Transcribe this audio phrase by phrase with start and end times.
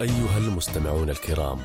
[0.00, 1.58] أيها المستمعون الكرام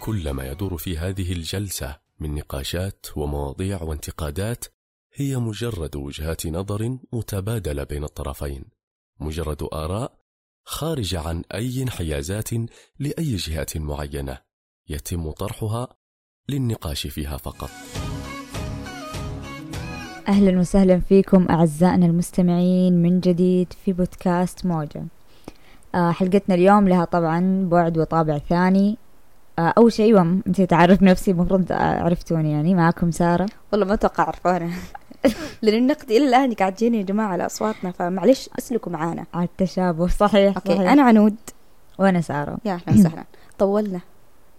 [0.00, 4.64] كل ما يدور في هذه الجلسة من نقاشات ومواضيع وانتقادات
[5.14, 8.64] هي مجرد وجهات نظر متبادلة بين الطرفين
[9.20, 10.18] مجرد آراء
[10.64, 12.50] خارجة عن أي انحيازات
[12.98, 14.38] لأي جهة معينة
[14.88, 15.88] يتم طرحها
[16.48, 17.70] للنقاش فيها فقط.
[20.28, 25.04] أهلا وسهلا فيكم أعزائنا المستمعين من جديد في بودكاست موجة.
[25.94, 28.98] حلقتنا اليوم لها طبعا بعد وطابع ثاني.
[29.58, 32.74] آه أول شيء يوم أنت تعرف نفسي المفروض عرفتوني يعني.
[32.74, 33.46] معكم سارة.
[33.72, 34.70] والله ما أتوقع عرفونا.
[35.62, 39.24] لأن النقد إلى الآن قاعد جيني يا جماعة على أصواتنا فمعلش أسلكوا معانا.
[39.34, 40.90] على التشابه صحيح أوكي صحيح.
[40.92, 41.36] أنا عنود.
[41.98, 42.58] وأنا سارة.
[42.64, 43.24] يا أهلا وسهلا.
[43.58, 44.00] طولنا.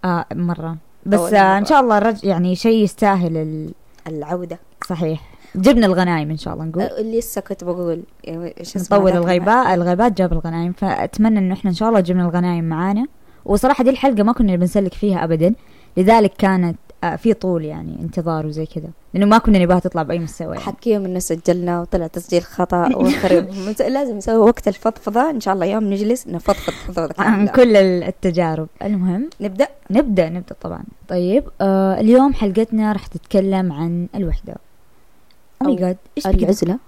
[0.04, 0.76] آه مرة.
[1.06, 3.72] بس آه إن شاء الله رج يعني شيء يستاهل ال...
[4.06, 4.58] العودة.
[4.88, 5.29] صحيح.
[5.54, 6.82] جبنا الغنايم إن شاء الله نقول.
[6.82, 10.72] اللي لسه كنت بقول اسمه نطول ذاك الغيبات الغيبات جاب الغنايم.
[10.72, 13.06] فأتمنى إنه إحنا إن شاء الله جبنا الغنايم معانا.
[13.44, 15.54] وصراحة دي الحلقة ما كنا بنسلك فيها أبدا.
[15.96, 18.88] لذلك كانت آه، في طول يعني انتظار وزي كذا.
[19.14, 20.60] لأنه ما كنا نبغاها تطلع بأي مستوى يعني.
[20.60, 23.48] حكيهم إنه سجلنا وطلع تسجيل خطأ وخرب.
[23.88, 25.30] لازم نسوي وقت الفضفضة.
[25.30, 27.48] إن شاء الله يوم نجلس نفضفض فضفضة عن.
[27.48, 28.68] كل التجارب.
[28.82, 30.82] المهم نبدأ؟ نبدأ نبدأ طبعا.
[31.08, 34.54] طيب آه اليوم حلقتنا راح تتكلم عن الوحدة.
[35.62, 36.78] أو أو ماي جاد إيش؟ العزلة؟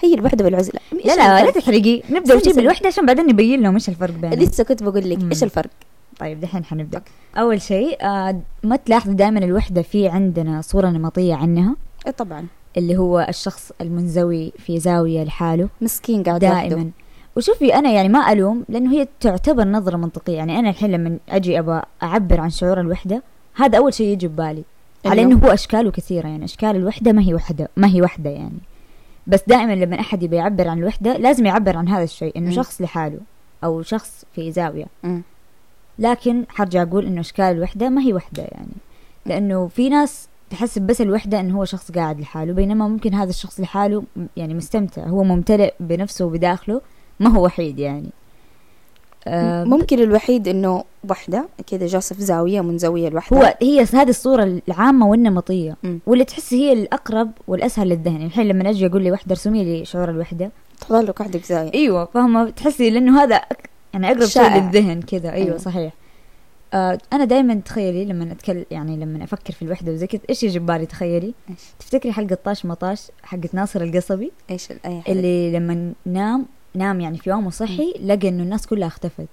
[0.00, 0.80] هي الوحدة والعزلة.
[1.04, 2.52] لا لا لا؟ تحرقي استني، وشي.
[2.52, 4.38] بالوحدة عشان بعدين نبين لهم إيش الفرق بينهم.
[4.38, 5.18] لسه كنت بقول لك.
[5.30, 5.70] إيش الفرق؟
[6.18, 7.02] طيب دحين حنبدأ.
[7.36, 12.46] أول شيء آه ما تلاحظوا دائما الوحدة في عندنا صورة نمطية عنها؟ إيه طبعا.
[12.76, 15.68] اللي هو الشخص المنزوي في زاوية لحاله.
[15.80, 16.68] مسكين قاعد وحده.
[16.68, 16.90] دائما.
[17.36, 20.36] وشوفي أنا يعني ما ألوم لأنه هي تعتبر نظرة منطقية.
[20.36, 23.22] يعني أنا الحين لما أجي أبغى أعبر عن شعور الوحدة
[23.54, 24.64] هذا أول شيء يجي ببالي
[25.06, 28.30] على إنه؟ انه هو أشكاله كثيرة يعني أشكال الوحدة ما هي وحدة ما هي وحدة
[28.30, 28.58] يعني
[29.26, 32.50] بس دائما لما أحد يبي يعبر عن الوحدة لازم يعبر عن هذا الشيء إنه.
[32.50, 33.18] شخص لحاله
[33.64, 34.86] أو شخص في زاوية.
[35.98, 38.72] لكن حرجع أقول إنه أشكال الوحدة ما هي وحدة يعني
[39.26, 43.60] لأنه في ناس تحسب بس الوحدة إنه هو شخص قاعد لحاله بينما ممكن هذا الشخص
[43.60, 44.02] لحاله
[44.36, 46.80] يعني مستمتع هو ممتلئ بنفسه وبداخله
[47.20, 48.10] ما هو وحيد يعني
[49.64, 55.08] ممكن الوحيد إنه وحدة كذا جالسه في زاوية منزويه لوحدها هو هي هذه الصورة العامة
[55.08, 56.00] والنمطية مم.
[56.06, 59.84] واللي تحس هي الأقرب والأسهل للذهن يعني الحين لما أجي أقول لي واحدة ارسمي لي
[59.84, 60.50] شعور الوحدة
[60.88, 63.70] تظل قاعدة في زاوية أيوة فاهمة تحسي لأنه هذا أك...
[63.94, 64.42] يعني أقرب شيء.
[64.42, 65.58] للذهن كذا أيوة أيوة.
[65.58, 65.92] صحيح
[66.74, 70.58] آه أنا دائما تخيلي لما أتكلم يعني لما أفكر في الوحدة وزي كذا إيش يجي
[70.58, 75.12] ببالي تخيلي إيش؟ تفتكري حلقة طاش مطاش حقت ناصر القصبي إيش أي حاجة.
[75.12, 76.46] اللي لما نام
[76.76, 79.28] نام يعني في يوم وصحي لقى إنه الناس كلها اختفت.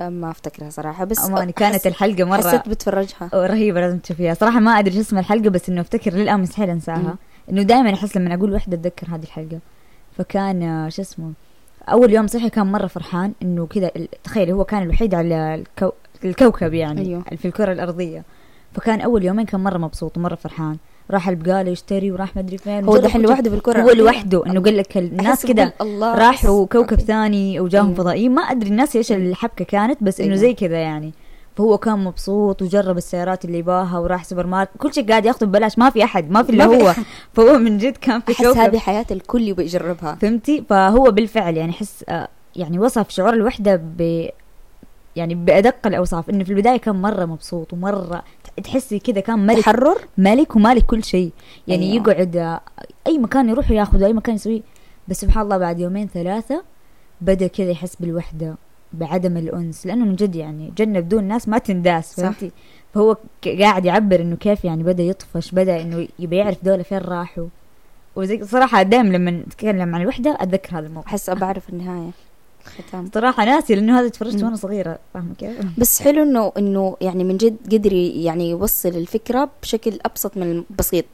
[0.00, 3.30] ما أفتكرها صراحة بس أماني كانت الحلقة مرة حسيت بتفرجها.
[3.34, 4.34] رهيبة لازم تشوفيها.
[4.34, 6.98] صراحة ما أدري شو اسم الحلقة بس إنه أفتكر للآن مستحيل أنساها.
[6.98, 7.16] مم.
[7.50, 9.58] إنه دائما أحس لما أقول وحدة أتذكر هذه الحلقة.
[10.18, 11.32] فكان شو اسمه
[11.88, 13.90] أول يوم صحي كان مرة فرحان إنه كذا
[14.24, 15.90] تخيل هو كان الوحيد على الكو...
[16.24, 17.22] الكوكب يعني أيوه.
[17.36, 18.24] في الكرة الأرضية.
[18.72, 20.76] فكان أول يومين كان مرة مبسوط ومرة فرحان.
[21.10, 22.84] راح البقالة يشتري وراح مدري فين.
[22.84, 23.82] هو دحين لوحده في الكرة.
[23.82, 24.46] هو لوحده.
[24.46, 25.72] إنه قال لك الناس كذا
[26.02, 27.00] راحوا كوكب.
[27.00, 27.94] ثاني وجاهم.
[27.94, 28.34] فضائيين.
[28.34, 30.40] ما أدري الناس إيش الحبكة كانت بس إنه أيوه.
[30.40, 31.12] زي كذا يعني.
[31.56, 35.78] فهو كان مبسوط وجرب السيارات اللي يباها وراح سوبر ماركت كل شيء قاعد ياخذه ببلاش.
[35.78, 36.30] ما في أحد.
[36.30, 36.94] ما في الا ما هو.
[37.34, 40.14] فهو من جد كان في أحس هذه حياة الكل يبي يجربها.
[40.14, 44.28] فهمتي؟ فهو بالفعل يعني احس آه، يعني وصف شعور الوحدة ب
[45.16, 46.30] يعني بأدق الأوصاف.
[46.30, 48.22] إنه في البداية كان مرة مبسوط ومرة
[48.62, 51.32] تحسي كذا كان ملك تحرر؟ ملك ومالك كل شيء.
[51.68, 52.10] يعني أيوة.
[52.10, 52.60] يقعد آه،
[53.06, 54.62] أي مكان يروح ياخذ أي مكان يسويه.
[55.08, 56.64] بس سبحان الله بعد يومين ثلاثة
[57.20, 58.54] بدأ كذا يحس بالوحدة
[58.92, 59.86] بعدم الأنس.
[59.86, 62.20] لأنه من جد يعني جنة بدون ناس ما تنداس.
[62.20, 62.50] فهمتي؟
[62.94, 63.16] فهو
[63.60, 67.46] قاعد يعبر إنه كيف يعني بدأ يطفش بدأ إنه يبي يعرف دولة فين راحوا.
[68.16, 71.06] وزي صراحة دائما لما نتكلم عن الوحدة أتذكر هذا الموقف.
[71.06, 72.10] أحس بعرف النهاية.
[72.66, 74.42] الختام صراحة ناسي لأنه هذا تفرجت.
[74.42, 74.98] وأنا صغيرة.
[75.14, 80.36] فاهمة كيف؟ بس حلو إنه إنه يعني من جد قدر يعني يوصل الفكرة بشكل أبسط
[80.36, 81.04] من البسيط.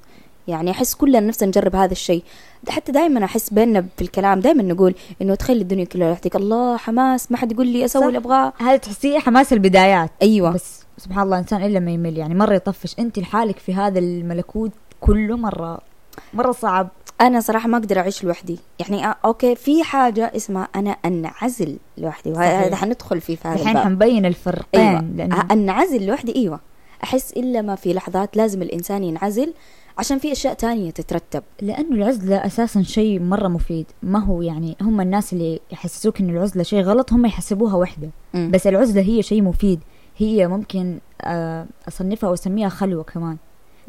[0.48, 2.22] يعني أحس كلنا نفسنا نجرب هذا الشيء.
[2.68, 7.32] حتى دائما أحس بيننا في الكلام دائما نقول إنه تخلي الدنيا كلها لوحدك الله حماس
[7.32, 8.06] ما حد يقول لي أسوي.
[8.06, 8.53] اللي أبغاه.
[8.58, 10.10] هذا تحسيه حماس البدايات.
[10.22, 10.50] أيوه.
[10.50, 12.18] بس سبحان الله إنسان إلا ما يمل.
[12.18, 12.96] يعني مرة يطفش.
[12.98, 15.90] أنت لحالك في هذا الملكوت كله مرة.
[16.34, 16.88] مرة صعب
[17.20, 22.30] أنا صراحة ما أقدر أعيش لوحدي يعني آه، أوكي في حاجة اسمها أنا أنعزل لوحدي
[22.30, 22.76] وهذا.
[22.76, 23.78] حندخل فيه في هذا الحين.
[23.78, 26.60] حنبين الفرقين أيوه لأنه أنعزل لوحدي أيوه
[27.04, 29.54] أحس إلا ما في لحظات لازم الإنسان ينعزل
[29.98, 35.00] عشان في أشياء تانية تترتب لأنه العزلة أساسا شيء مرة مفيد ما هو يعني هم
[35.00, 38.50] الناس اللي يحسسوك انه العزلة شيء غلط هم يحسبوها وحدة مم.
[38.54, 39.80] بس العزلة هي شيء مفيد
[40.16, 43.36] هي ممكن آه، أصنفها وأسميها خلوة كمان.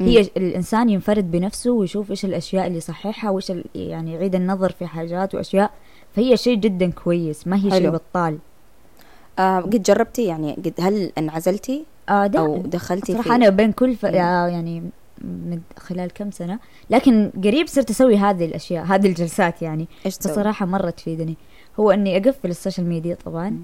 [0.04, 5.34] هي الإنسان ينفرد بنفسه ويشوف إيش الأشياء اللي صحيحة وإيش يعني يعيد النظر في حاجات
[5.34, 5.70] وأشياء.
[6.16, 7.90] فهي شيء جدا كويس ما هي شيء.
[7.90, 8.38] بطال.
[9.38, 13.96] آه قد جربتي يعني قد هل انعزلتي؟ آه أو دخلتي صراحة في أنا بين كل
[13.96, 14.06] ف...
[14.06, 14.82] آه يعني
[15.24, 16.58] من خلال كم سنة.
[16.90, 19.88] لكن قريب صرت أسوي هذه الأشياء هذه الجلسات يعني.
[20.06, 21.36] إيش تسوي؟ بصراحة مرة تفيدني.
[21.80, 23.50] هو إني أقفل ال social media طبعا.
[23.50, 23.62] مم.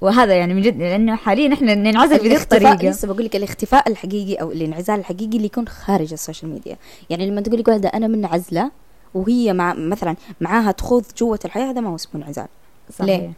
[0.00, 4.34] وهذا يعني من جد لأنه حاليا إحنا ننعزل الاختفاء الطريقة لسه بقول لك الاختفاء الحقيقي
[4.34, 6.76] أو الانعزال الحقيقي اللي يكون خارج ال social media
[7.10, 8.70] يعني لما تقولي واحدة أنا منعزله
[9.14, 12.46] وهي مع مثلا معاها تخوض جوة الحياة هذا ما هو اسمه انعزال
[12.92, 13.06] صحيح.
[13.06, 13.32] ليه؟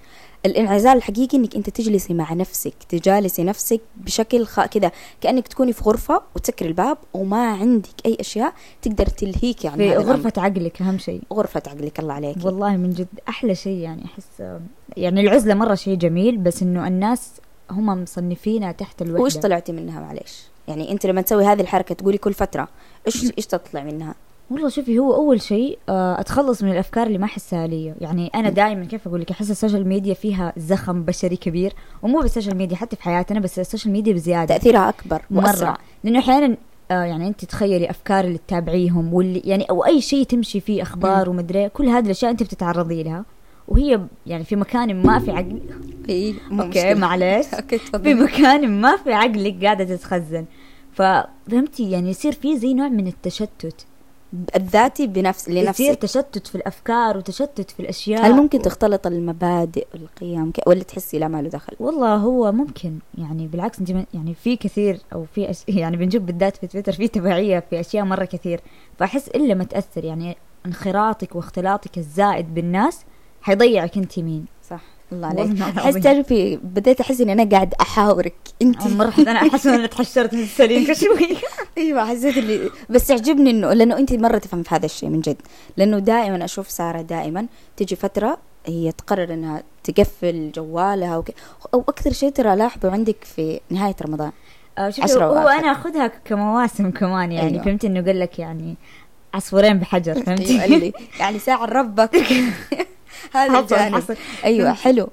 [0.46, 4.61] الانعزال الحقيقي إنك أنت تجلسي مع نفسك تجالسي نفسك بشكل خ...
[4.61, 4.90] كذا
[5.20, 8.52] كأنك تكوني في غرفة وتسكري الباب وما عندك أي أشياء
[8.82, 10.12] تقدر تلهيكي عن في هذا الأمر.
[10.12, 11.23] غرفة عقلك أهم شيء.
[11.32, 14.02] غرفة عقلك الله عليك والله من جد أحلى شيء يعني
[14.40, 14.61] آه،
[14.96, 17.32] يعني العزلة مرة شيء جميل بس إنه الناس
[17.70, 19.23] هم مصنفينها تحت الوحدة.
[19.23, 22.69] وإيش طلعتي منها؟ معلش يعني أنت لما تسوي هذه الحركة تقولي كل فترة
[23.06, 24.14] إيش إيش تطلع منها؟
[24.50, 27.95] والله شوفي هو أول شيء آه، أتخلص من الأفكار اللي ما أحسها لي.
[28.00, 31.73] يعني أنا دائما كيف أقول لك؟ أحس ال social media فيها زخم بشري كبير
[32.03, 34.56] ومو بس ال social media حتى في حياتنا بس ال social media بزيادة.
[34.56, 35.79] تأثيرها أكبر واسرع مرة.
[36.05, 36.56] لأنه أحيانا
[36.91, 41.31] آه يعني أنت تخيلي أفكار اللي تتابعيهم واللي يعني أو أي شيء تمشي فيه أخبار
[41.31, 43.25] ومدري كل هذه الأشياء أنت بتتعرضي لها.
[43.69, 45.61] وهي يعني في مكان ما في عقل.
[46.09, 46.94] إي okay.
[46.95, 47.47] معلش.
[47.55, 50.45] okay في مكان ما في عقلك قاعدة تتخزن.
[50.93, 53.87] ففهمتي؟ يعني يصير في زي نوع من التشتت.
[54.56, 58.26] الذاتي بنفس يصير لنفسك تشتت في الأفكار وتشتت في الأشياء.
[58.26, 62.98] هل ممكن تختلط المبادئ والقيم؟ ك- ولا تحسي لا ما له دخل؟ والله هو ممكن.
[63.19, 65.58] يعني بالعكس أنت يعني في كثير أو في أش...
[65.82, 68.60] يعني بنشوف بالذات في تويتر في تبعية في أشياء مرة كثير.
[68.98, 70.04] فأحس إلا ما تأثر.
[70.04, 70.36] يعني
[70.66, 73.00] انخراطك واختلاطك الزائد بالناس
[73.42, 74.80] حيضيعك أنت مين صح.
[75.12, 75.60] الله عليك.
[75.62, 80.34] احس تعرفي بديت أحس إني أنا قاعد أحاورك أنت مرة أنا أحس ان أنا تحشرت
[80.34, 81.37] من السرير شوي
[81.78, 85.37] أيوه حسيت اللي بس يعجبني إنه لأنه أنت مرة تفهم في هذا الشيء من جد
[85.76, 87.46] لأنه دائما أشوف سارة دائما
[87.76, 91.31] تجي فترة هي تقرر إنها تقفل جوالها وك...
[91.75, 94.32] أو أكثر شيء ترى لاحظه عندك في نهاية رمضان
[94.78, 95.58] آه، شوفي عشرة هو وآخر.
[95.58, 97.52] أنا أخذها كمواسم كمان يعني.
[97.52, 97.64] أيوة.
[97.64, 98.76] فهمت إنه قال لك يعني
[99.34, 102.16] عصفورين بحجر أيوه فهمتي؟ يعني ساعة ربك
[103.34, 104.02] هذا الجانب.
[104.44, 105.08] أيوه حلو.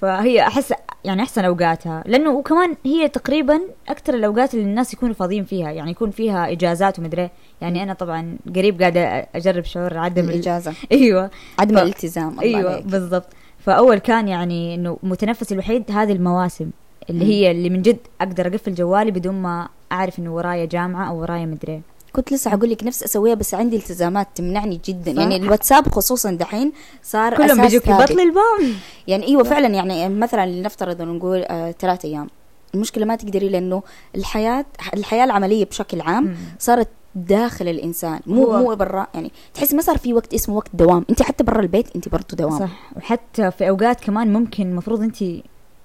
[0.00, 0.74] فهي أحس
[1.04, 2.04] يعني أحسن أوقاتها.
[2.06, 5.70] لأنه وكمان هي تقريبا أكثر الأوقات اللي الناس يكونوا فاضيين فيها.
[5.70, 7.30] يعني يكون فيها إجازات ومدري
[7.60, 11.30] يعني أنا طبعا قريب قاعدة أجرب شعور عدم ال- الاجازه أيوه.
[11.58, 12.80] عدم ف- الالتزام أيوه.
[12.80, 13.26] بالضبط.
[13.58, 16.70] فأول كان يعني إنه متنفسي الوحيد هذه المواسم.
[17.10, 17.30] اللي مم.
[17.30, 21.46] هي اللي من جد أقدر أقفل جوالي بدون ما أعرف إنه ورايا جامعة أو ورايا
[21.46, 21.82] مدري
[22.12, 25.12] كنت لسه حقول لك نفس أسويها بس عندي التزامات تمنعني جدا.
[25.12, 25.18] صح.
[25.20, 26.72] يعني الواتساب خصوصا دحين
[27.02, 27.88] صار كلهم بيجوك.
[27.90, 28.74] بطل الباب
[29.08, 32.28] يعني إيوه فعلا يعني مثلا لنفترض نقول آه ثلاث أيام.
[32.74, 33.82] المشكلة ما تقدري لأنه
[34.16, 34.64] الحياة
[34.94, 36.36] الحياة العملية بشكل عام.
[36.58, 38.20] صارت داخل الإنسان.
[38.26, 41.04] مو هو- مو برا يعني تحسي ما صار في وقت اسمه وقت دوام.
[41.10, 42.58] أنت حتى برا البيت أنت برضو دوام.
[42.58, 42.90] صح.
[42.96, 45.24] وحتى في أوقات كمان ممكن المفروض أنت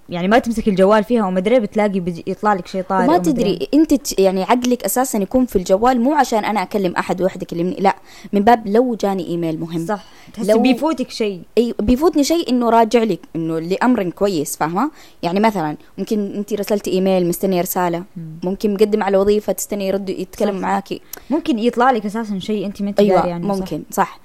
[0.10, 3.34] يعني ما تمسك الجوال فيها ومدري بتلاقي بيجي يطلع لك شيء وما ومدري.
[3.34, 7.76] تدري أنت يعني عقلك أساسا يكون في الجوال مو عشان أنا أكلم أحد واحد يكلمني
[7.80, 7.96] لا
[8.34, 9.86] من باب لو جاني إيميل مهم.
[9.86, 10.04] صح.
[10.44, 14.92] لو- بيفوتك شيء اي بيفوتني شيء إنه راجع لك إنه لأمر كويس فاهمة؟
[15.24, 18.04] يعني مثلا ممكن أنت رسلتي إيميل مستنية رسالة
[18.44, 20.56] ممكن مقدم على وظيفة تستني يرد يتكلم.
[20.60, 21.02] معاكي.
[21.30, 23.60] ممكن يطلع لك أساسا شيء أنت ما أنت أيوه داري عنه صح.
[23.60, 24.20] ممكن صح,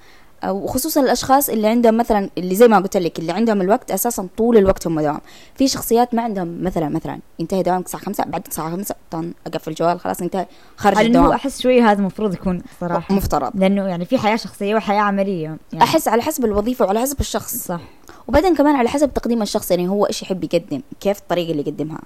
[0.47, 4.57] وخصوصا الأشخاص اللي عندهم مثلا اللي زي ما قلت لك اللي عندهم الوقت أساسا طول
[4.57, 5.19] الوقت هم دوام.
[5.55, 9.71] في شخصيات ما عندهم مثلا مثلا ينتهي دوامك الساعة 5 بعد الساعة 5 طن أقفل
[9.71, 10.45] الجوال خلاص انتهى
[10.85, 11.31] إنه الدوام.
[11.31, 13.15] أحس شوي هذا المفروض يكون صراحة.
[13.15, 13.51] مفترض.
[13.55, 15.59] لأنه يعني في حياة شخصية وحياة عملية يعني.
[15.81, 17.55] أحس على حسب الوظيفة وعلى حسب الشخص.
[17.55, 17.81] صح.
[18.27, 21.99] وبعدين كمان على حسب تقديم الشخص يعني هو إيش يحب يقدم كيف الطريقة اللي يقدمها.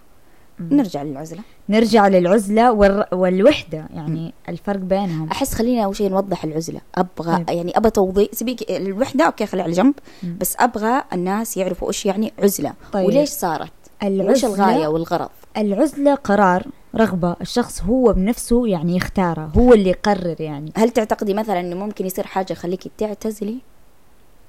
[0.59, 1.41] نرجع للعزلة.
[1.69, 3.05] نرجع للعزلة والر...
[3.11, 5.29] والوحدة يعني الفرق بينهم.
[5.31, 6.81] أحس خلينا أول شيء نوضح العزلة.
[6.95, 7.57] أبغى طيب.
[7.57, 9.93] يعني أبى توضيح سيبيك الوحدة أوكي خليها على جنب
[10.23, 10.37] مم.
[10.41, 12.73] بس أبغى الناس يعرفوا إيش يعني عزلة.
[12.93, 13.05] طيب.
[13.05, 13.71] وليش صارت؟
[14.03, 16.63] العزلة الغاية والغرض؟ العزلة قرار
[16.95, 17.35] رغبة.
[17.41, 20.71] الشخص هو بنفسه يعني يختارها هو اللي يقرر يعني.
[20.75, 23.57] هل تعتقدي مثلا إنه ممكن يصير حاجة يخليكي تعتزلي؟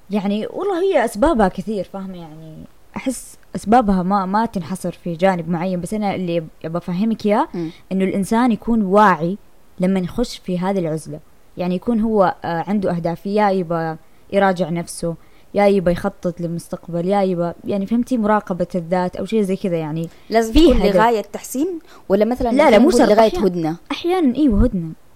[0.09, 2.57] يعني والله هي أسبابها كثير فاهمة يعني؟
[2.97, 7.47] أحس أسبابها ما ما تنحصر في جانب معين بس أنا اللي أبغى أفهمك إياه.
[7.91, 9.37] إنه الإنسان يكون واعي
[9.79, 11.19] لما يخش في هذه العزلة
[11.57, 13.95] يعني يكون هو آه، عنده أهداف يا يبى
[14.33, 15.15] يراجع نفسه
[15.53, 20.09] يا يبى يخطط للمستقبل يا يبى يعني فهمتي مراقبة الذات أو شيء زي كذا يعني
[20.29, 20.95] لازم تكون هدف.
[20.95, 23.09] لغاية تحسين ولا مثلا لا، لا، مو نقول شرط.
[23.11, 24.37] لغاية أحيان- هدنة أحيانا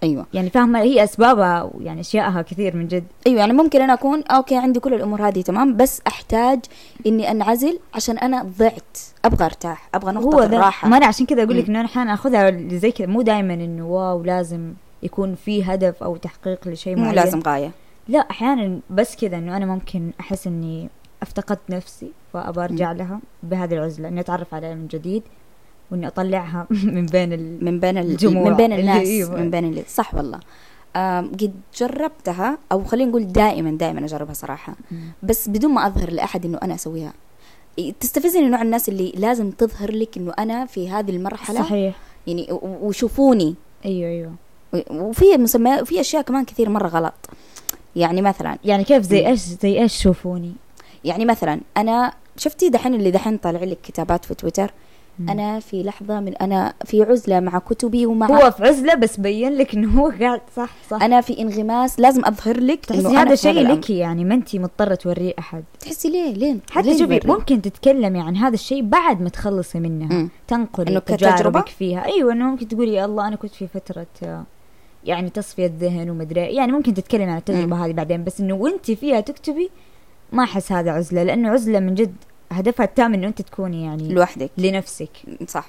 [0.02, 0.26] أيوه.
[0.34, 3.04] يعني فاهمة هي أسبابها يعني اشيائها كثير من جد.
[3.26, 6.60] أيوه يعني ممكن أنا أكون okay عندي كل الأمور هذه تمام بس أحتاج
[7.06, 8.98] إني أنعزل عشان أنا ضعت.
[9.24, 10.88] أبغى أرتاح أبغى نقطة هو الراحة.
[10.88, 11.68] ما أنا عشان كذا أقول لك.
[11.68, 16.16] إنه أنا أحيانا أخذها زي كذا مو دائما إنه wow لازم يكون في هدف أو
[16.16, 17.14] تحقيق لشيء مو معين.
[17.16, 17.70] لازم غاية.
[18.08, 20.88] لا أحيانا بس كذا إنه أنا ممكن أحس إني
[21.22, 25.22] أفتقدت نفسي فأبى أرجع لها بهذه العزلة إني أتعرف عليها من جديد.
[25.90, 27.64] وإني أطلعها من بين ال...
[27.64, 28.50] من بين الجموع.
[28.50, 29.40] من بين الناس أيوة.
[29.40, 30.40] من بين اللي صح والله.
[30.94, 34.74] قد جربتها أو خلينا نقول دائما دائما أجربها صراحة.
[35.22, 37.12] بس بدون ما أظهر لأحد إنه أنا أسويها.
[38.00, 41.94] تستفزني نوع الناس اللي لازم تظهر لك إنه أنا في هذه المرحلة؟ صحيح.
[42.26, 43.54] يعني وشوفوني.
[43.84, 44.32] أيوه أيوه.
[44.90, 47.14] وفي مسمى في أشياء كمان كثير مرة غلط.
[47.96, 49.26] يعني مثلا يعني كيف زي.
[49.26, 50.52] إيش زي إيش شوفوني؟
[51.04, 54.70] يعني مثلا أنا شفتي دحين اللي دحين طالع لك كتابات في تويتر.
[55.20, 59.52] أنا في لحظة من أنا في عزلة مع كتبي ومع هو في عزلة بس بين
[59.52, 61.02] لك إنه هو قاعد صح صح.
[61.02, 62.86] أنا في انغماس لازم أظهر لك.
[62.86, 63.68] تحسي أنا هذا شيء.
[63.68, 65.64] لك يعني ما أنت مضطرة توريه أحد.
[65.80, 70.08] تحسي ليه؟ ليه حتى ليه شوفي؟ ممكن تتكلمي عن هذا الشيء بعد ما تخلصي منها.
[70.12, 70.28] مم.
[70.48, 72.04] تنقلي؟ تجاربك فيها.
[72.04, 74.06] أيوه إنه ممكن تقولي يا الله أنا كنت في فترة
[75.04, 79.20] يعني تصفية ذهن ومدري يعني ممكن تتكلمي عن التجربة هذه بعدين بس إنه وأنت فيها
[79.20, 79.70] تكتبي
[80.32, 82.14] ما أحس هذا عزلة لأنه عزلة من جد
[82.52, 84.50] هدفها التام إنه أنت تكوني يعني لوحدك.
[84.58, 85.10] لنفسك.
[85.48, 85.66] صح.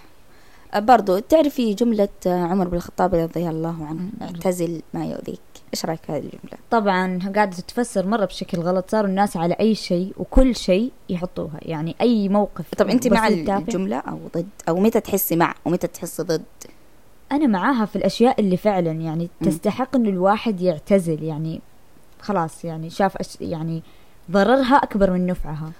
[0.73, 4.09] أه، برضو تعرفي جملة آه، عمر بن الخطاب رضي الله عنه.
[4.21, 5.39] اعتزل ما يؤذيك.
[5.73, 8.91] إيش رأيك هذه الجملة؟ طبعا قاعدة تتفسر مرة بشكل غلط.
[8.91, 11.59] صاروا الناس على أي شيء وكل شيء يحطوها.
[11.61, 13.27] يعني أي موقف طب أنت مع.
[13.27, 16.43] الجملة أو ضد؟ أو متى تحسي مع ومتى تحسي ضد؟
[17.31, 19.29] أنا معاها في الأشياء اللي فعلا يعني.
[19.41, 21.23] تستحق إنه الواحد يعتزل.
[21.23, 21.61] يعني
[22.21, 23.83] خلاص يعني شاف أش يعني
[24.31, 25.71] ضررها أكبر من نفعها.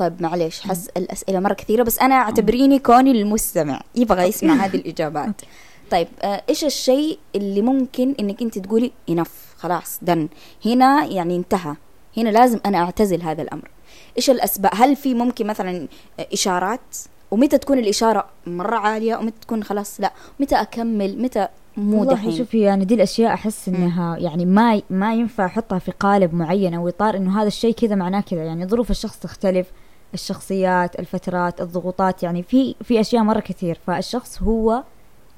[0.00, 3.80] طيب معليش حس الأسئلة مرة كثيرة بس أنا أعتبريني كوني المستمع.
[3.94, 5.40] يبغى يسمع هذه الإجابات.
[5.90, 10.28] طيب آه، إيش الشيء اللي ممكن إنك أنت تقولي إنف خلاص دن
[10.66, 11.74] هنا يعني انتهى.
[12.16, 13.70] هنا لازم أنا أعتزل هذا الأمر.
[14.16, 15.88] إيش الأسباب؟ هل في ممكن مثلا
[16.20, 16.96] آه، إشارات؟
[17.30, 20.12] ومتى تكون الإشارة مرة عالية؟ ومتى تكون خلاص لا.
[20.40, 25.14] متى أكمل؟ متى مو والله دحين؟ شوفي يعني دي الأشياء أحس إنها يعني ما ما
[25.14, 28.44] ينفع أحطها في قالب معين أو إطار إنه هذا الشيء كذا معناه كذا.
[28.44, 29.66] يعني ظروف الشخص تختلف
[30.14, 33.78] الشخصيات الفترات الضغوطات يعني في في أشياء مرة كثير.
[33.86, 34.82] فالشخص هو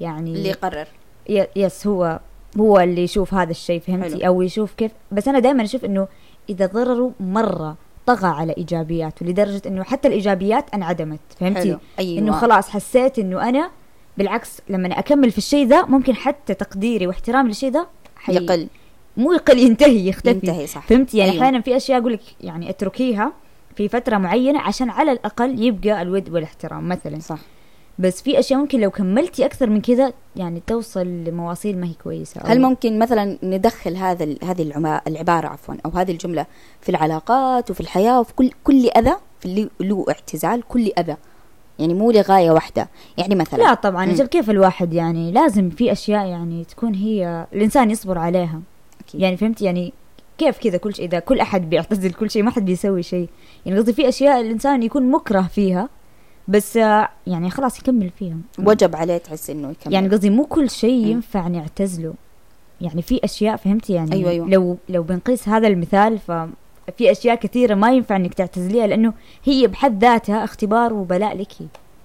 [0.01, 0.89] يعني اللي يقرر.
[1.57, 2.21] يس هو
[2.61, 4.27] هو اللي يشوف هذا الشيء فهمتي؟ حلو.
[4.27, 4.93] أو يشوف كيف.
[5.13, 6.09] بس أنا دائما أشوف إنه
[6.49, 7.77] إذا ضرره مرة
[8.07, 11.79] طغى على إيجابياته لدرجة إنه حتى الإيجابيات انعدمت فهمتي؟ حلو.
[11.99, 12.19] أيوة.
[12.19, 13.71] إنه خلاص حسيت إنه أنا
[14.19, 17.87] بالعكس لما أنا أكمل في الشيء ذا ممكن حتى تقديري واحترامي للشيء ذا
[18.17, 18.35] حي...
[18.35, 18.69] يقل.
[19.17, 20.31] مو يقل ينتهي يختفي.
[20.31, 20.87] ينتهي صح.
[20.87, 21.43] فهمتي؟ يعني أيوة.
[21.43, 23.33] أحيانا في أشياء أقول لك يعني أتركيها
[23.77, 27.19] في فترة معينة عشان على الأقل يبقى الود والاحترام مثلا.
[27.19, 27.39] صح.
[27.99, 32.41] بس في أشياء ممكن لو كملتي أكثر من كذا يعني توصل لمواصيل ما هي كويسة.
[32.41, 34.73] أو هل ممكن مثلا ندخل هذا هذه
[35.07, 36.47] العبارة عفوا أو هذه الجملة
[36.81, 41.17] في العلاقات وفي الحياة وفي كل كل أذى في اللي له اعتزال كل أذى؟
[41.79, 42.89] يعني مو لغاية واحدة.
[43.19, 44.11] يعني مثلا لا طبعا.
[44.11, 48.61] أجل كيف الواحد يعني لازم في أشياء يعني تكون هي الإنسان يصبر عليها.
[49.01, 49.21] أكيد.
[49.21, 49.93] يعني فهمت يعني
[50.43, 53.29] كيف كذا كل شيء إذا كل أحد بيعتزل كل شيء ما حد بيسوي شيء.
[53.67, 55.89] يعني قصدي في أشياء الإنسان يكون مكره فيها
[56.49, 58.37] بس آه، يعني خلاص يكمل فيها.
[58.59, 59.95] وجب عليه تحس إنه يكمل.
[59.95, 61.07] يعني قصدي مو كل شيء.
[61.07, 62.15] ينفع نعتزله.
[62.81, 64.49] يعني في أشياء فهمتي؟ يعني أيوة، أيوة.
[64.49, 69.13] لو لو بنقيس هذا المثال ففي أشياء كثيرة ما ينفع إنك تعتزليها لأنه
[69.45, 71.53] هي بحد ذاتها اختبار وبلاء لك.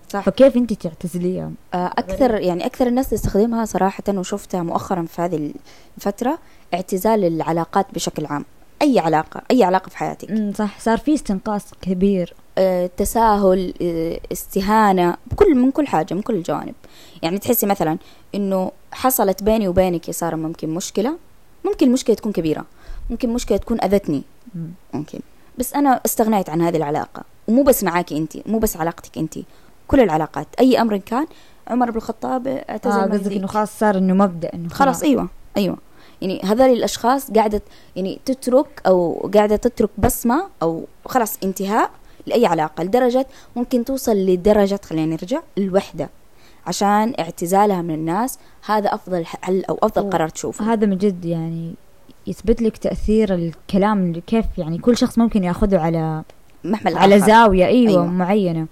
[0.10, 0.26] صح.
[0.26, 5.54] فكيف انت تعتزليها؟ آه، أكثر يعني أكثر الناس تستخدمها صراحة وشفتها مؤخرا في هذه
[5.98, 6.40] الفترة
[6.74, 8.46] اعتزال العلاقات بشكل عام.
[8.82, 10.32] أي علاقة أي علاقة في حياتك.
[10.32, 10.80] أمم، صح.
[10.80, 12.34] صار في استنقاص كبير.
[12.58, 16.76] آه، تساهل آه، استهانة بكل من كل حاجة من كل الجوانب
[17.24, 17.98] يعني تحسي مثلا
[18.36, 21.18] إنه حصلت بيني وبينك يا سارة ممكن مشكلة
[21.66, 22.66] ممكن المشكلة تكون كبيرة
[23.10, 24.24] ممكن مشكلة تكون أذتني.
[24.56, 24.72] أمم.
[24.94, 25.20] ممكن.
[25.58, 27.24] بس أنا استغنيت عن هذه العلاقة.
[27.48, 29.36] ومو بس معاكي أنت مو بس علاقتك أنت
[29.88, 31.26] كل العلاقات أي أمر كان
[31.68, 33.32] عمر بن الخطاب اعتزل آه قصدك.
[33.32, 35.28] إنه خلاص صار إنه مبدأ إنه خلاص أيوه
[35.58, 35.78] أيوه
[36.22, 37.62] يعني هذول الأشخاص قاعدة
[37.96, 41.90] يعني تترك أو قاعدة تترك بصمة أو خلاص انتهاء
[42.26, 46.10] لأي علاقة لدرجة ممكن توصل لدرجة خلينا نرجع الوحدة
[46.68, 51.26] عشان اعتزالها من الناس هذا أفضل حل أو أفضل و- قرار تشوفه هذا من جد
[51.26, 51.74] يعني
[52.28, 56.24] يثبت لك تأثير الكلام كيف يعني كل شخص ممكن ياخذه على
[56.64, 57.26] محمل على آخر.
[57.28, 57.90] أيوه, أيوة.
[57.92, 58.06] أيوة.
[58.06, 58.68] معينة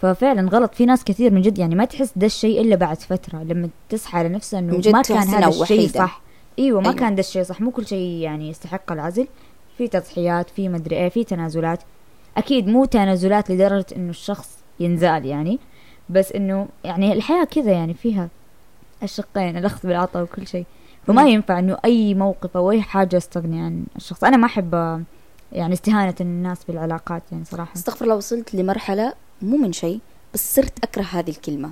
[0.00, 0.74] ففعلا غلط.
[0.74, 4.18] في ناس كثير من جد يعني ما تحس ده الشيء إلا بعد فترة لما تصحى
[4.18, 5.88] على نفسها إنه ما كان هذا الشيء.
[5.88, 6.20] صح.
[6.58, 6.98] إيوه ما أيوة.
[6.98, 7.60] كان ده الشيء صح.
[7.60, 9.26] مو كل شيء يعني يستحق العزل.
[9.78, 11.80] في تضحيات في مدري إيه في تنازلات.
[12.36, 15.58] أكيد مو تنازلات لدرجة إنه الشخص ينزال يعني
[16.10, 18.28] بس إنه يعني الحياة كذا يعني فيها
[19.02, 20.64] الشقين الأخذ بالعطاء وكل شيء.
[21.06, 21.28] فما.
[21.28, 24.24] ينفع إنه أي موقف أو أي حاجة استغني عن الشخص.
[24.24, 24.74] أنا ما أحب
[25.52, 27.72] يعني استهانة الناس بالعلاقات يعني صراحة.
[27.76, 29.98] استغفر الله وصلت لمرحلة مو من شيء
[30.34, 31.70] بس صرت أكره هذه الكلمة.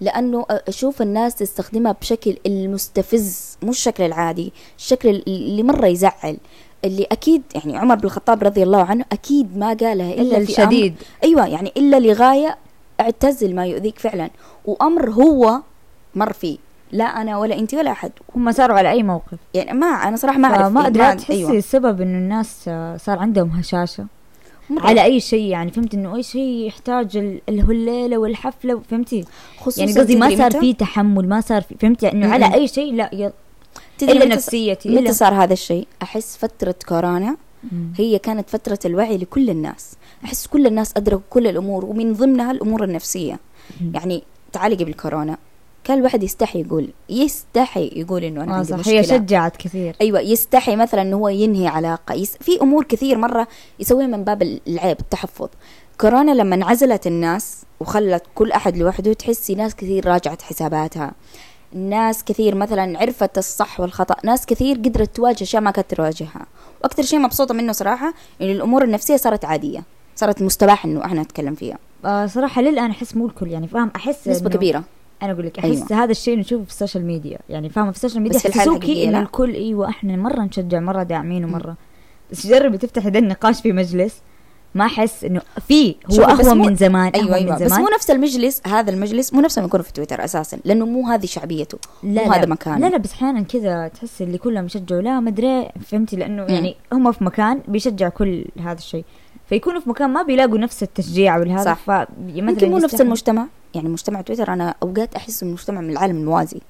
[0.00, 6.36] لأنه أشوف الناس تستخدمها بشكل المستفز مو الشكل العادي الشكل اللي مرة يزعل
[6.84, 10.94] اللي أكيد يعني عمر بن الخطاب رضي الله عنه أكيد ما قالها إلا, أمر- الشديد.
[11.24, 12.56] أيوه يعني إلا لغاية
[13.00, 14.30] اعتزل ما يؤذيك فعلا.
[14.64, 15.60] وأمر هو
[16.14, 16.58] مر فيه
[16.92, 18.12] لا أنا ولا أنت ولا أحد.
[18.36, 20.72] هم صاروا على أي موقف؟ يعني ما أنا صراحة ما أعرف.
[20.72, 21.14] ما أدري.
[21.14, 21.52] تحسي أيوة.
[21.52, 22.64] السبب انه الناس
[23.04, 24.06] صار عندهم هشاشة؟
[24.70, 24.86] مرة.
[24.86, 29.24] على أي شيء يعني فهمت إنه أي شيء يحتاج ال- الهليله والحفلة فهمتي
[29.58, 32.32] خصوصا يعني قصدي ما صار؟ في تحمل ما صار في فهمتي إنه.
[32.32, 33.30] على أي شيء لا يل...
[33.98, 37.36] تدري إلا نفسيتي متى صار هذا الشيء أحس فترة كورونا.
[37.96, 39.92] هي كانت فترة الوعي لكل الناس
[40.24, 43.38] أحس كل الناس أدركوا كل الأمور ومن ضمنها الأمور النفسية.
[43.94, 44.22] يعني
[44.52, 45.36] تعالي قبل كورونا
[45.90, 48.94] كان الواحد يستحي يقول يستحي يقول إنه أنا آه عندي صح مشكلة.
[48.98, 49.96] هي شجعت كثير.
[50.00, 52.14] أيوه يستحي مثلا إنه هو ينهي علاقة.
[52.14, 52.36] يس...
[52.40, 53.48] في أمور كثير مرة
[53.80, 55.48] يسويها من باب العيب التحفظ.
[56.00, 61.12] كورونا لما انعزلت الناس وخلت كل أحد لوحده تحسي ناس كثير راجعت حساباتها.
[61.72, 64.16] ناس كثير مثلا عرفت الصح والخطأ.
[64.24, 66.46] ناس كثير قدرت تواجه أشياء ما كانت تواجهها.
[66.82, 69.82] وأكثر شيء مبسوطة منه صراحة إنه الأمور النفسية صارت عادية.
[70.16, 71.78] صارت مستباح إنه إحنا نتكلم فيها.
[72.04, 74.84] آه صراحة للآن أحس مو الكل يعني فاهم أحس نسبة إنه- كبيرة.
[75.22, 75.86] أنا أقول لك أحس أيوة.
[75.90, 76.04] أيوة.
[76.04, 77.38] هذا الشيء نشوفه في السوشيال ميديا.
[77.48, 79.20] يعني فاهمة في السوشيال ميديا بس يحسسوكي الحقيقية إنه.
[79.20, 81.76] الكل أيوه إحنا مرة نشجع مرة داعمين ومرة.
[82.32, 84.20] بس جربي تفتحي ذا النقاش في مجلس.
[84.74, 87.80] ما أحس إنه في هو بس مو- من زمان أيوه أيوه من بس زمان.
[87.80, 91.26] مو نفس المجلس هذا المجلس مو نفس ما يكون في تويتر أساسا لأنه مو هذه
[91.26, 92.36] شعبيته لا مو لا.
[92.38, 92.78] هذا مكانه.
[92.78, 97.12] لا لا بس أحيانا كذا تحس اللي كلهم يشجعوا لا مدري فهمتي؟ لأنه يعني هم
[97.12, 99.04] في مكان بيشجع كل هذا الشيء.
[99.48, 101.78] فيكونوا في مكان ما بيلاقوا نفس التشجيع والهذا صح.
[101.86, 103.46] ف يمكن مو نفس المجتمع.
[103.74, 106.60] يعني مجتمع تويتر أنا أوقات أحس انه مجتمع من العالم الموازي.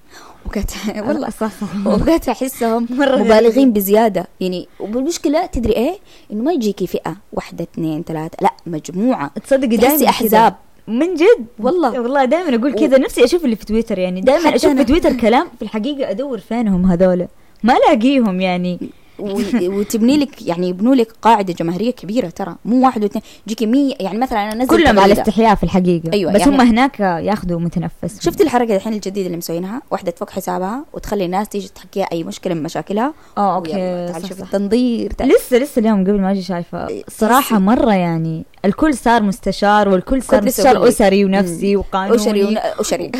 [0.46, 0.70] أوقات
[1.08, 1.50] والله صح
[1.86, 3.72] أوقات أحسهم مرة مبالغين.
[3.72, 4.26] بزيادة.
[4.40, 5.98] يعني والمشكلة تدري إيه؟
[6.32, 9.30] إنه ما يجيكي فئة واحدة اثنين ثلاثة لا مجموعة.
[9.44, 10.54] تصدقي تحسي دائما أحزاب.
[10.88, 12.00] من جد؟ والله.
[12.00, 12.98] والله دائما أقول و- كذا.
[12.98, 14.20] نفسي أشوف اللي في تويتر يعني.
[14.20, 14.72] دائما أشوف.
[14.76, 17.26] في تويتر كلام في الحقيقة أدور فينهم هذول.
[17.62, 18.78] ما ألاقيهم يعني.
[18.82, 22.56] و- وتبني لك يعني يبنوا لك قاعدة جماهيرية كبيرة ترى.
[22.64, 23.22] مو واحد واثنين.
[23.46, 25.12] يجيكي 100 يعني مثلا أنا نزلت كلهم على.
[25.12, 26.10] استحياء في الحقيقة.
[26.12, 28.20] أيوة، بس يعني- هم هناك ياخذوا متنفس.
[28.20, 32.54] شفت الحركة الحين الجديدة اللي مسوينها؟ واحدة تفك حسابها وتخلي الناس تيجي تحكيها أي مشكلة
[32.54, 33.12] من مشاكلها.
[33.38, 33.72] آه okay
[34.12, 34.42] تعال شوف.
[34.42, 35.10] التنظير.
[35.12, 35.30] تعال.
[35.30, 36.88] لسه لسه اليوم قبل ما أجي شايفة.
[36.88, 40.88] إيه، صراحة مرة يعني الكل صار مستشار والكل صار مستشار.
[40.88, 41.76] أسري ونفسي.
[41.76, 42.16] وقانوني.
[42.16, 42.56] أسري ون...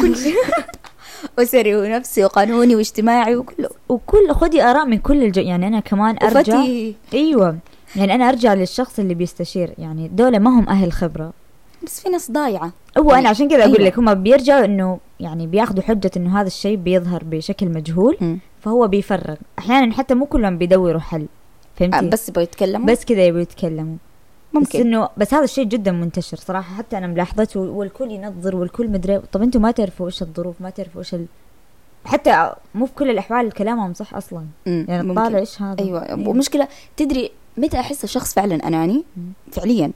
[1.38, 3.68] أسري ونفسي وقانوني واجتماعي وكله.
[3.88, 5.36] وكل خدي آراء من كل الج...
[5.36, 6.58] يعني أنا كمان أرجع.
[6.58, 6.94] وفتي.
[7.14, 7.56] أيوه.
[7.96, 9.74] يعني أنا أرجع للشخص اللي بيستشير.
[9.78, 11.32] يعني دول ما هم أهل خبرة.
[11.82, 12.72] بس في ناس ضايعة.
[12.98, 13.86] هو يعني- أنا عشان كذا أقول أيوة.
[13.88, 18.38] لك هم بيرجعوا إنه يعني بياخذوا حجة إنه هذا الشيء بيظهر بشكل مجهول مم.
[18.60, 19.34] فهو بيفرغ.
[19.58, 21.26] أحيانا حتى مو كلهم بيدوروا حل.
[21.76, 23.96] فهمتي؟ بس يبغوا يتكلموا؟ بس كذا يبغوا يتكلموا.
[24.50, 28.88] بس ممكن انه بس هذا الشيء جدا منتشر صراحة حتى أنا ملاحظته والكل ينظر والكل
[28.88, 31.26] مدري طب أنتم ما تعرفوا إيش الظروف ما تعرفوا إيش ال...
[32.04, 34.44] حتى مو في كل الأحوال كلامهم صح أصلا.
[34.66, 35.22] مم، يعني ممكن.
[35.22, 36.28] طالع إيش هذا؟ أيوه.
[36.28, 39.32] ومشكلة تدري متى أحس الشخص فعلا أناني؟ مم.
[39.52, 39.92] فعليا.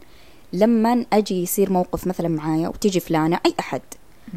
[0.52, 3.80] لما أجي يصير موقف مثلا معايا وتيجي فلانة أي أحد.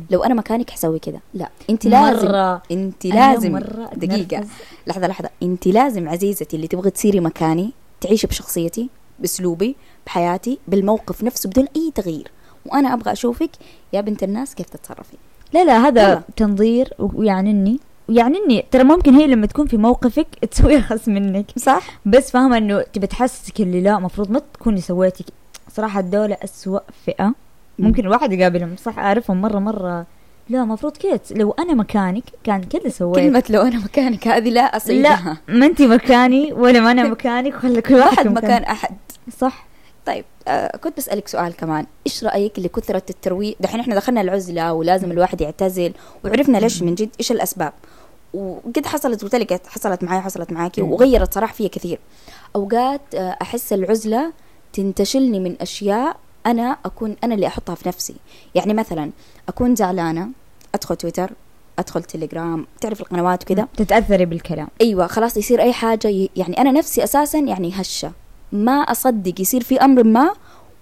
[0.10, 1.19] لو أنا مكانك حسوي كذا.
[1.34, 1.49] لا.
[1.69, 4.38] أنت لازم مرة أنت لازم مرة دقيقة.
[4.38, 4.49] أتنرفز.
[4.88, 5.30] لحظة لحظة.
[5.43, 9.75] أنت لازم عزيزتي اللي تبغي تصيري مكاني تعيشي بشخصيتي بأسلوبي
[10.11, 12.31] بحياتي بالموقف نفسه بدون أي تغيير.
[12.65, 13.49] وأنا أبغى أشوفك
[13.93, 15.17] يا بنت الناس كيف تتصرفي
[15.53, 16.21] لا لا هذا يلا.
[16.35, 17.79] تنظير ويعنني.
[18.09, 21.45] ويعنني ترى ممكن هي لما تكون في موقفك تسوي خص منك.
[21.57, 25.25] صح؟ بس فاهمة إنه تبي تحسسك اللي لا مفروض ما تكوني سويتي
[25.75, 27.33] صراحة الدولة أسوأ فئة.
[27.79, 30.05] ممكن الواحد يقابلهم صح؟ أعرفهم مرة مرة.
[30.49, 33.15] لا مفروض كذا لو أنا مكانك كان كذا سويت.
[33.15, 37.53] كلمة لو أنا مكانك هذه لا اصيدها لا ما أنت مكاني ولا ما أنا مكانك
[37.53, 38.95] خلي كل واحد مكان أحد.
[39.37, 39.67] صح.
[40.07, 41.85] طيب آه كنت بسألك سؤال كمان.
[42.05, 45.93] إيش رأيك لكثرة الترويج؟ دحين إحنا دخلنا العزلة ولازم الواحد يعتزل
[46.25, 47.73] وعرفنا ليش من جد إيش الأسباب؟
[48.33, 50.81] وقد حصلت قلت لك حصلت معي حصلت معاكي.
[50.81, 51.99] وغيرت صراحة فيها كثير.
[52.55, 54.33] أوقات آه أحس العزلة
[54.73, 58.15] تنتشلني من أشياء أنا أكون أنا اللي أحطها في نفسي.
[58.55, 59.11] يعني مثلا
[59.49, 60.27] أكون زعلانة
[60.75, 61.31] أدخل تويتر
[61.79, 64.67] أدخل تليجرام تعرف القنوات وكذا؟ تتأثري بالكلام.
[64.81, 66.29] أيوه خلاص يصير أي حاجة.
[66.35, 68.11] يعني أنا نفسي أساسا يعني هشة.
[68.51, 70.29] ما أصدق يصير في أمر ما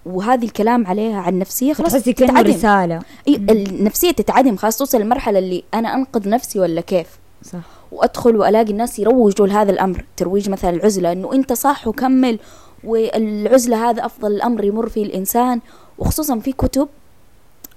[0.05, 2.51] وهذه الكلام عليها عن نفسية خلاص تحسي تتعدم.
[2.51, 2.99] رسالة.
[3.27, 7.07] أي النفسيه تتعدم خلاص توصل للمرحله اللي أنا أنقذ نفسي ولا كيف؟
[7.43, 7.59] صح.
[7.91, 12.39] وأدخل وألاقي الناس يروجوا لهذا الأمر ترويج مثلا العزلة إنه أنت صح وكمل
[12.83, 15.61] والعزلة هذا أفضل الأمر يمر فيه الإنسان.
[15.97, 16.87] وخصوصا في كتب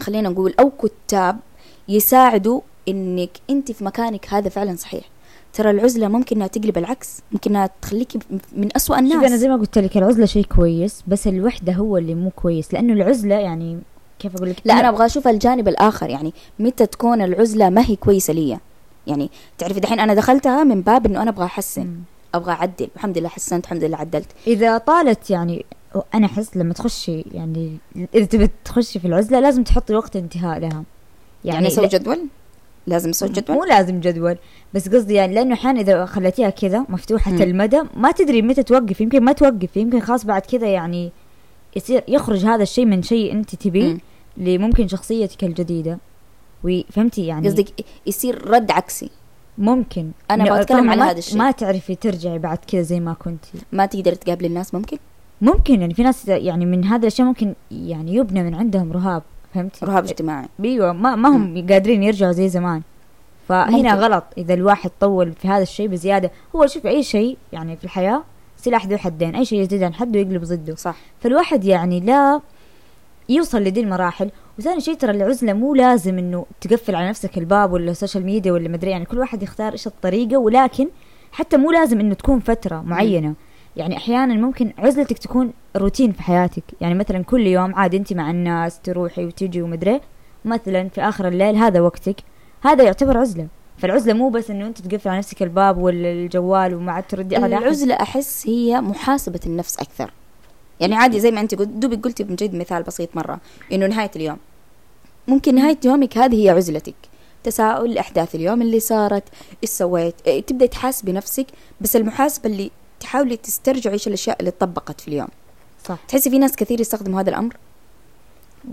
[0.00, 1.38] خلينا نقول أو كتاب
[1.88, 5.04] يساعدوا إنك أنت في مكانك هذا فعلا صحيح.
[5.58, 8.18] ترى العزلة ممكن إنها تقلب العكس ممكن إنها تخليكي
[8.56, 11.96] من أسوأ شوفي أنا الناس زي ما قلت لك العزلة شيء كويس بس الوحدة هو
[11.96, 13.78] اللي مو كويس لأنه العزلة يعني
[14.18, 17.96] كيف أقول لك؟ لا أنا أبغى أشوف الجانب الآخر يعني متى تكون العزلة ما هي
[17.96, 18.58] كويسة لي؟
[19.06, 21.88] يعني تعرفي دحين أنا دخلتها من باب إنه أنا أبغى أحسن.
[22.34, 24.28] أبغى أعدل الحمد لله حسنت الحمد لله عدلت.
[24.46, 25.64] إذا طالت يعني
[26.14, 27.76] أنا أحس لما تخشي يعني
[28.14, 30.82] إذا تبي تخشي في العزلة لازم تحطي وقت انتهاء لها.
[31.44, 32.18] يعني أسوي لا- جدول؟
[32.88, 34.36] لازم أسوي مو جدول؟ لازم جدول
[34.74, 37.42] بس قصدي يعني لأنه أحيانا إذا خليتيها كذا مفتوحة مم.
[37.42, 41.10] المدى ما تدري متى توقف يمكن ما توقف يمكن خلاص بعد كذا يعني
[41.76, 43.98] يصير يخرج هذا الشيء من شيء أنت تبيه مم.
[44.36, 45.98] لممكن شخصيتك الجديدة.
[46.64, 47.66] وفهمتي يعني؟ قصدك
[48.06, 49.10] يصير رد عكسي.
[49.58, 50.10] ممكن.
[50.30, 51.38] إنه بتكلم ما- هذا الشيء.
[51.38, 54.96] ما تعرفي ترجعي بعد كذا زي ما كنتي ما تقدر تقابل الناس ممكن؟
[55.40, 59.22] ممكن يعني في ناس يعني من هذا الأشياء ممكن يعني يبنى من عندهم رهاب.
[59.54, 62.82] فهمتي؟ رهاب اجتماعي أيوه ما, ما هم قادرين يرجعوا زي زمان.
[63.48, 63.88] فهنا ممكن.
[63.88, 64.24] غلط.
[64.38, 68.22] إذا الواحد طول في هذا الشيء بزيادة هو شوف أي شيء يعني في الحياة
[68.56, 69.34] سلاح ذو حدين.
[69.36, 70.74] أي شيء يزيد عن حده يقلب ضده.
[70.74, 70.96] صح.
[71.20, 72.40] فالواحد يعني لا
[73.28, 74.30] يوصل لدي المراحل.
[74.58, 78.68] وثاني شيء ترى العزلة مو لازم إنه تقفل على نفسك الباب ولا السوشيال ميديا ولا
[78.68, 79.04] مدري يعني.
[79.04, 80.88] كل واحد يختار إيش الطريقة ولكن
[81.32, 83.34] حتى مو لازم إنه تكون فترة معينة.
[83.78, 86.62] يعني أحيانا ممكن عزلتك تكون روتين في حياتك.
[86.80, 90.00] يعني مثلا كل يوم عادي أنت مع الناس تروحي وتجي ومدري.
[90.44, 92.16] مثلا في آخر الليل هذا وقتك.
[92.62, 93.46] هذا يعتبر عزلة.
[93.78, 97.54] فالعزلة مو بس إنه أنت تقفل على نفسك الباب ولا الجوال وما عاد تردي على
[97.54, 97.62] أحد.
[97.62, 100.12] العزلة أحس هي محاسبة النفس أكثر.
[100.80, 103.40] يعني عادي زي ما أنت قلت دوبك قلتي من جد مثال بسيط مرة.
[103.72, 104.36] إنه نهاية اليوم.
[105.28, 106.94] ممكن نهاية يومك هذه هي عزلتك.
[107.44, 109.24] تساؤل أحداث اليوم اللي صارت
[109.62, 111.46] إيش سويت؟ إيه، تحاسبي نفسك
[111.80, 115.28] بس المحاسبة اللي تحاولي تسترجعي إيش الأشياء اللي طبقت في اليوم.
[115.84, 115.98] صح.
[116.08, 117.56] تحسي في ناس كثير يستخدموا هذا الأمر؟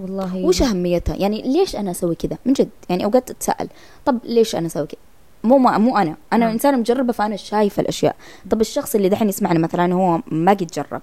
[0.01, 0.35] والله.
[0.35, 2.69] وش أهميتها؟ يعني ليش أنا أسوي كذا؟ من جد.
[2.89, 3.67] يعني أوقات أتساءل
[4.05, 4.99] طب ليش أنا أسوي كذا؟
[5.43, 6.15] مو ما مو أنا.
[6.33, 6.51] أنا نعم.
[6.53, 8.15] إنسانة مجربة فأنا شايفة الأشياء.
[8.49, 11.01] طب الشخص اللي دحين يسمعنا مثلا هو ما قد جرب.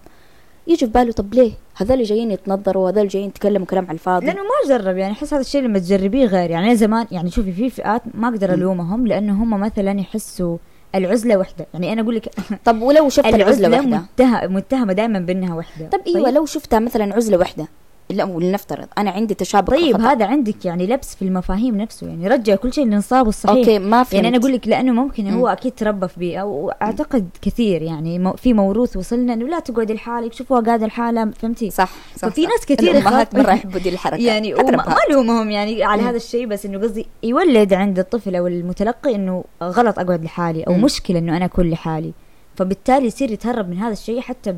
[0.66, 4.26] يجي في باله طب ليه؟ هذول جايين يتنظروا وهذول جايين يتكلموا كلام على الفاضي.
[4.26, 4.96] لأنه ما جرب.
[4.96, 6.50] يعني أحس هذا الشيء لما تجربيه غير.
[6.50, 8.54] يعني زمان يعني شوفي في فئات ما أقدر.
[8.54, 10.56] ألومهم لأنه هم مثلا يحسوا
[10.94, 11.66] العزلة وحدة.
[11.74, 12.28] يعني أنا أقول لك
[12.64, 15.88] طب ولو شفت العزلة العزلة وحدة؟ متهم متهمه دائما بأنها وحدة.
[15.88, 17.68] طب أيوه لو شفتها مثلا عزلة وحدة؟
[18.12, 20.12] لا ولنفترض أنا عندي تشابك طيب خطأ.
[20.12, 24.02] هذا عندك يعني لبس في المفاهيم نفسه يعني رجع كل شيء لنصابه الصحيح أوكي ما
[24.02, 25.38] فهمت يعني أنا أقول لك لأنه ممكن مم.
[25.38, 30.32] هو أكيد تربى في بيئه واعتقد كثير يعني في موروث وصلنا إنه لا تقعدي لحالك
[30.32, 32.46] شوفوها قاعدة لحالها فهمتي صح صح ففي.
[32.46, 34.54] ناس كثير الأمهات مرة يحبوا دي الحركة يعني.
[34.54, 36.08] ما الومهم يعني على مم.
[36.08, 40.72] هذا الشيء بس إنه قصدي يولد عند الطفل أو المتلقي إنه غلط أقعد لحالي أو
[40.74, 40.84] مم.
[40.84, 42.12] مشكلة إنه أنا أكون لحالي
[42.56, 44.52] فبالتالي يصير يتهرب من هذا الشيء حتى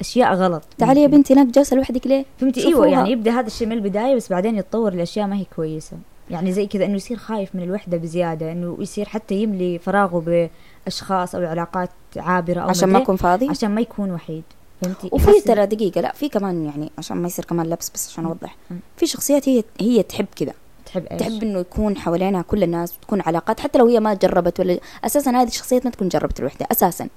[0.00, 0.62] باشياء غلط.
[0.78, 1.06] تعالي يا.
[1.06, 2.66] بنتي هناك جالسه لوحدك ليه؟ فهمتي.
[2.66, 5.96] إيوه يعني يبدأ هذا الشيء من البداية بس بعدين يتطور لاشياء ما هي كويسة.
[6.30, 10.48] يعني زي كذا إنه يصير خايف من الوحدة بزيادة إنه يصير حتى يملي فراغه
[10.86, 14.42] بأشخاص أو علاقات عابرة أو عشان ما يكون فاضي؟ عشان ما يكون وحيد.
[14.82, 18.24] فهمتي؟ وفي ترى دقيقة لا في كمان يعني عشان ما يصير كمان لبس بس عشان
[18.24, 18.56] أوضح.
[18.70, 18.78] مم.
[18.96, 20.52] في شخصيات هي هي تحب كذا.
[20.86, 24.60] تحب إيش؟ تحب إنه يكون حوالينها كل الناس وتكون علاقات حتى لو هي ما جربت
[24.60, 27.08] ولا أساسا هذه الشخصيات ما تكون جربت الوحدة أساسا.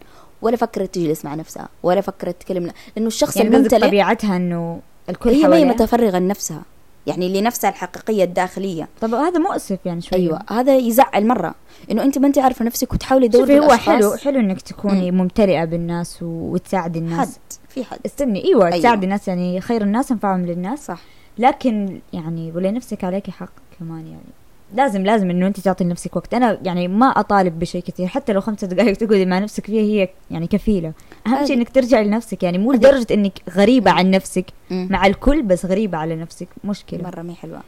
[0.44, 4.80] ولا فكرت تجلس مع نفسها ولا فكرت تكلم لأنه الشخص يعني الممتلئ طبيعتها إنه
[5.10, 6.62] الكل هي ما هي متفرغة لنفسها
[7.08, 8.88] يعني لنفسها الحقيقية الداخلية.
[9.02, 10.20] طب هذا مؤسف يعني شوي.
[10.20, 11.56] أيوة هذا يزعل مرة
[11.92, 13.74] إنه أنت ما أنت عارفة نفسك وتحاولي تدوري هو.
[13.74, 16.18] حلو حلو إنك تكوني ممتلئة بالناس.
[16.22, 18.00] وتساعدي حد الناس في حد.
[18.06, 18.78] استني أيوه أيوة.
[18.78, 20.86] تساعدي الناس يعني خير الناس أنفعهم للناس.
[20.86, 21.02] صح.
[21.38, 24.43] لكن يعني ولنفسك عليك حق كمان يعني.
[24.74, 26.34] لازم لازم انه انت تعطي لنفسك وقت.
[26.34, 28.08] أنا يعني ما أطالب بشيء كثير.
[28.08, 30.94] حتى لو خمسة دقائق تقعدي مع نفسك فيها هي يعني كفيلة.
[31.28, 32.44] أهم هذه- شيء إنك ترجعي لنفسك.
[32.44, 34.46] يعني مو لدرجة إنك غريبة عن نفسك.
[34.72, 36.48] مع الكل بس غريبة على نفسك.
[36.64, 37.04] مشكلة.
[37.04, 37.62] مرة ما حلوة.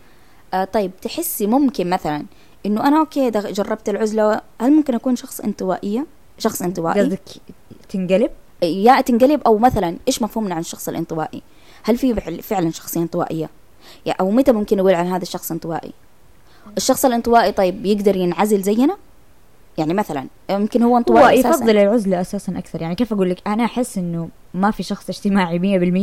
[0.53, 2.25] آه طيب تحسي ممكن مثلا
[2.65, 6.05] إنه أنا أوكي جربت العزلة هل ممكن أكون شخص انطوائية؟
[6.37, 7.01] شخص انطوائي.
[7.01, 7.19] قصدك
[7.89, 8.31] تنقلب؟
[8.63, 11.41] يا تنقلب أو مثلا إيش مفهومنا عن الشخص الانطوائي؟
[11.83, 13.49] هل في فعل- فعلا شخصية انطوائية؟
[14.05, 15.91] يا أو متى ممكن نقول عن هذا الشخص انطوائي؟
[16.77, 18.97] الشخص الانطوائي طيب يقدر ينعزل زينا؟
[19.77, 21.55] يعني مثلا يمكن هو هو انطوائي أساساً.
[21.55, 22.81] يفضل العزلة أساسا أكثر.
[22.81, 25.59] يعني كيف أقول لك؟ أنا أحس إنه ما في شخص اجتماعي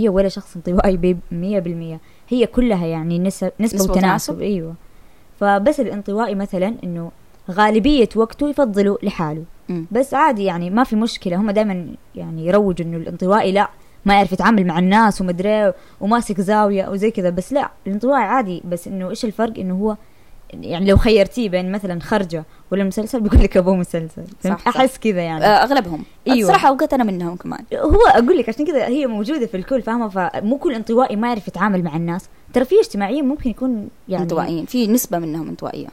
[0.06, 1.98] 100% ولا شخص انطوائي ب 100%
[2.28, 4.74] هي كلها يعني نسب نسبة نسبة وتناسب؟ أيوه.
[5.40, 7.10] فبس الانطوائي مثلا إنه
[7.50, 9.44] غالبية وقته يفضله لحاله.
[9.68, 9.86] مم.
[9.90, 11.36] بس عادي يعني ما في مشكلة.
[11.36, 13.68] هم دائما يعني يروجوا إنه الانطوائي لا
[14.04, 17.30] ما يعرف يتعامل مع الناس ومدري وماسك زاوية أو زي كذا.
[17.30, 18.62] بس لا الانطوائي عادي.
[18.64, 19.96] بس إنه إيش الفرق؟ إنه هو
[20.60, 24.68] يعني لو خيرتيه بين مثلا خرجة ولا مسلسل بيقول لك أبوه مسلسل؟ صح، صح.
[24.68, 25.44] أحس كذا يعني.
[25.44, 26.04] آه أغلبهم.
[26.28, 26.38] أيوة.
[26.38, 27.64] الصراحة أوقات أنا منهم كمان.
[27.74, 31.48] هو أقول لك عشان كذا هي موجودة في الكل فاهمة؟ فمو كل انطوائي ما يعرف
[31.48, 32.28] يتعامل مع الناس.
[32.52, 34.66] ترى في اجتماعيين ممكن يكون يعني انطوائيين.
[34.66, 35.86] في نسبة منهم انطوائية.
[35.86, 35.92] أو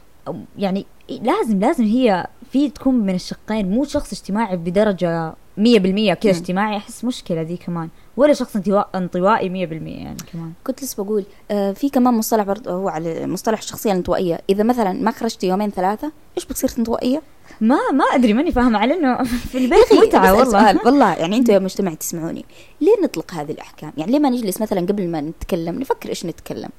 [0.58, 6.32] يعني لازم لازم هي في تكون من الشقين مو شخص اجتماعي بدرجة مية بالمية كذا
[6.32, 6.38] مم.
[6.38, 7.90] اجتماعي أحس مشكلة ذي كمان.
[8.18, 10.52] ولا شخص انطوا- انطوائي مية بالمية يعني كمان.
[10.64, 14.42] كنت لسه بقول آه في كمان مصطلح برضه هو على مصطلح الشخصية الانطوائية.
[14.50, 17.22] إذا مثلا ما خرجت يومين ثلاثة إيش بتصير انطوائيه
[17.62, 20.80] ما ما أدري ماني فاهمة على إنه في البيت متعة والله.
[20.86, 22.46] والله يعني أنتم يا مجتمع تسمعوني
[22.82, 26.70] ليه نطلق هذه الأحكام؟ يعني ليه ما نجلس مثلا قبل ما نتكلم نفكر إيش نتكلم؟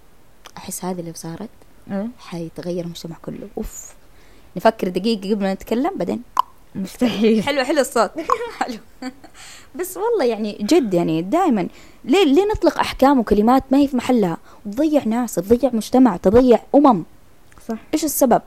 [0.57, 1.49] أحس هذه لو صارت.
[2.19, 3.49] حيتغير المجتمع كله.
[3.59, 3.95] أوف.
[4.57, 6.23] نفكر دقيقة قبل ما نتكلم بعدين
[6.75, 7.43] مستحيل.
[7.47, 8.11] حلو حلو الصوت.
[8.61, 8.79] حلو.
[9.79, 11.69] بس والله يعني جد يعني دائما
[12.05, 17.05] ليه ليه نطلق أحكام وكلمات ما هي في محلها؟ تضيع ناس تضيع مجتمع تضيع أمم.
[17.69, 17.79] صح.
[17.95, 18.43] إيش السبب؟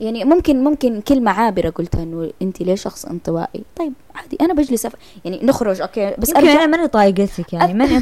[0.00, 4.86] يعني ممكن ممكن كلمة عابرة قلتها إنه أنت ليه شخص انطوائي؟ طيب عادي أنا بجلس
[4.86, 4.92] أف...
[5.24, 7.96] يعني نخرج okay بس يمكن ارجع أنا ماني طايقتك يعني ماني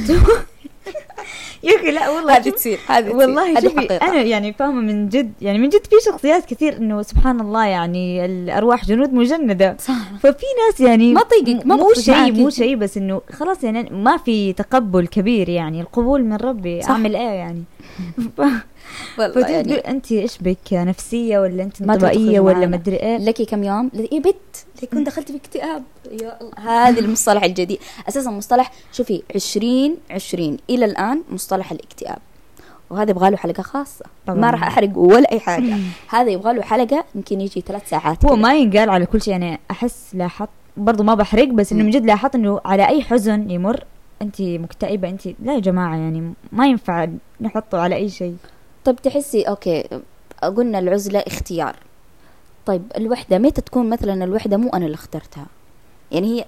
[1.63, 3.11] يا أخي لا والله هذه تصير هذه.
[3.11, 7.41] والله شوفي أنا يعني فاهمة من جد يعني من جد في شخصيات كثير إنه سبحان
[7.41, 12.33] الله يعني الأرواح جنود مجندة صح ففي ناس يعني ما طيقك، ما مو شيء.
[12.33, 16.91] مو شيء بس إنه خلاص يعني ما في تقبل كبير يعني القبول من ربي صح.
[16.91, 17.65] أعمل إيه يعني
[19.19, 22.67] والله يعني انت إيش بك؟ نفسية ولا أنت انطوائية ولا.
[22.67, 24.67] مدري إيه؟ لك كم يوم؟ إيه بت.
[24.83, 26.89] ليكون دخلت في اكتئاب يا الله.
[26.89, 27.79] هذا المصطلح الجديد.
[28.09, 32.19] أساسا مصطلح شوفي 20 20 إلى الآن مصطلح الاكتئاب.
[32.91, 34.05] وهذا يبغى له حلقة خاصة.
[34.27, 34.39] طبعاً.
[34.39, 35.77] ما راح أحرق ولا أي حاجة.
[36.09, 38.43] هذا يبغى له حلقة يمكن يجي ثلاث ساعات هو كده.
[38.43, 39.37] ما ينقال على كل شيء.
[39.37, 41.85] أنا أحس لاحظت برضو ما بحرق بس إنه.
[41.85, 43.85] من جد لاحظت إنه على أي حزن يمر.
[44.23, 47.09] انت مكتئبة انت لا يا جماعة يعني ما ينفع
[47.41, 48.37] نحطه على أي شيء.
[48.89, 49.85] طب تحسي أوكي
[50.57, 51.77] قلنا العزلة اختيار.
[52.67, 55.47] طيب الوحدة متى تكون مثلا الوحدة مو أنا اللي اخترتها؟
[56.13, 56.45] يعني هي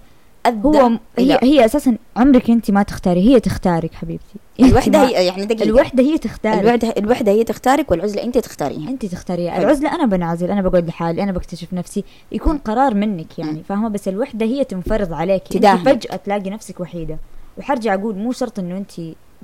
[0.46, 4.34] أدى هو م- هي هي أساسا عمرك أنت ما تختاري هي تختارك حبيبتي.
[4.60, 5.62] الوحدة ما- هي يعني دقيقة.
[5.64, 6.60] الوحدة هي تختارك.
[6.60, 8.88] الوحده الوحدة هي تختارك والعزلة أنت تختاريها.
[8.90, 9.58] أنت تختاريها.
[9.58, 12.04] العزلة أنا بنعزل أنا بقعد لحالي أنا بكتشف نفسي.
[12.32, 12.58] يكون.
[12.58, 13.62] قرار منك يعني.
[13.68, 15.42] فاهمة؟ بس الوحدة هي تنفرض عليك.
[15.42, 15.88] أنت تداهمك.
[16.04, 17.18] فجأة تلاقي نفسك وحيدة.
[17.58, 18.92] وحرجع أقول مو شرط إنه أنت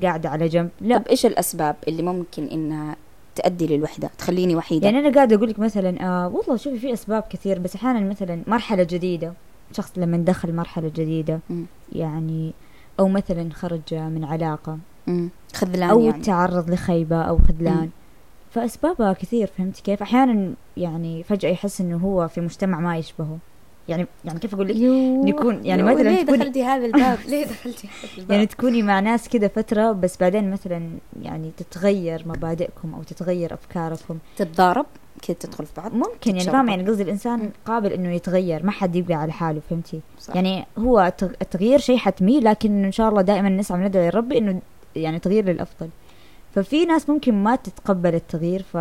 [0.02, 0.70] قاعدة على جنب.
[0.80, 0.98] لا.
[0.98, 2.96] طب إيش الأسباب اللي ممكن إنها
[3.34, 4.86] تؤدي للوحدة؟ تخليني وحيدة.
[4.86, 8.42] يعني أنا قاعدة أقول لك مثلا آه والله شوفي في أسباب كثير بس أحيانا مثلا
[8.46, 9.32] مرحلة جديدة.
[9.72, 11.66] شخص لما دخل مرحلة جديدة مم.
[11.92, 12.52] يعني
[13.00, 14.78] أو مثلا خرج من علاقة.
[15.06, 15.30] مم.
[15.54, 16.22] خذلان أو يعني.
[16.22, 17.80] تعرض لخيبة أو خذلان.
[17.80, 17.90] مم.
[18.50, 23.38] فأسبابها كثير فهمتي كيف؟ أحيانا يعني فجأة يحس إنه هو في مجتمع ما يشبهه.
[23.88, 24.76] يعني يعني كيف أقول لك؟
[25.28, 29.00] يكون- يعني مثلاً ليه تكوني- دخلتي هذا الباب؟ ليه دخلتي هذا الباب؟ يعني تكوني مع
[29.00, 30.88] ناس كذا فترة بس بعدين مثلا
[31.22, 34.18] يعني تتغير مبادئكم أو تتغير أفكاركم.
[34.36, 34.86] تتضارب؟
[35.22, 35.94] كذا تدخل في بعض.
[35.94, 36.50] ممكن يعني.
[36.50, 37.02] فاهمة؟ يعني قصدي.
[37.02, 40.34] الإنسان قابل إنه يتغير ما حد يبقى على حاله فهمتي؟ صح.
[40.36, 44.60] يعني هو التغ- التغيير شيء حتمي لكن إن شاء الله دائما نسعى وندعي للرب إنه
[44.96, 45.88] يعني تغيير للأفضل.
[46.54, 48.76] ففي ناس ممكن ما تتقبل التغيير ف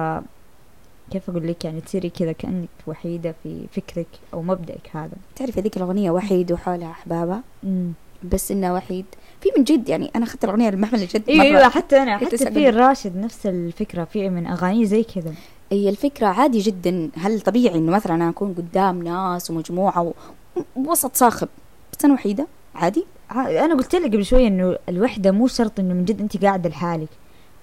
[1.12, 5.12] كيف أقول لك؟ يعني تصيري كذا كأنك وحيدة في فكرك أو مبدئك هذا.
[5.36, 7.91] تعرف هذيك الأغنية وحيد وحولها أحبابها؟ امم
[8.24, 9.06] بس انه وحيد.
[9.41, 11.48] في من جد يعني أنا أخذت الأغنية المحمل الجد أيوه مرة.
[11.58, 15.34] أيوه حتى أنا كنت حتى في الراشد نفس الفكرة في من اغانيه زي كذا.
[15.72, 17.10] هي الفكرة عادي جدا.
[17.18, 20.13] هل طبيعي إنه مثلا أنا أكون قدام ناس ومجموعة و-
[20.76, 21.48] ووسط صاخب؟
[21.94, 23.06] بس أنا وحيدة عادي.
[23.36, 27.10] أنا قلت لك قبل شوية إنه الوحدة مو شرط إنه من جد أنت قاعدة لحالك.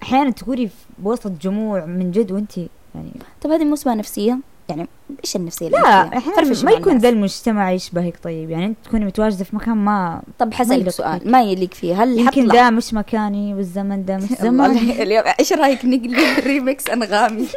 [0.03, 2.51] أحيانا تكوني في وسط جموع من جد وأنت
[2.95, 3.11] يعني.
[3.41, 4.87] طب هذه مو اسمها نفسية؟ يعني
[5.23, 6.97] إيش النفسية لا فرفش ما يكون.
[6.97, 8.49] ذا المجتمع يشبهك طيب.
[8.49, 11.31] يعني أنت تكوني متواجدة في مكان ما طب حسألك سؤال.
[11.31, 12.03] ما يليق فيه.
[12.03, 14.79] هل يمكن ده مش مكاني والزمن ده مش زماني.
[15.03, 17.47] اليوم إيش رأيك نقلب ريمكس أنغامي؟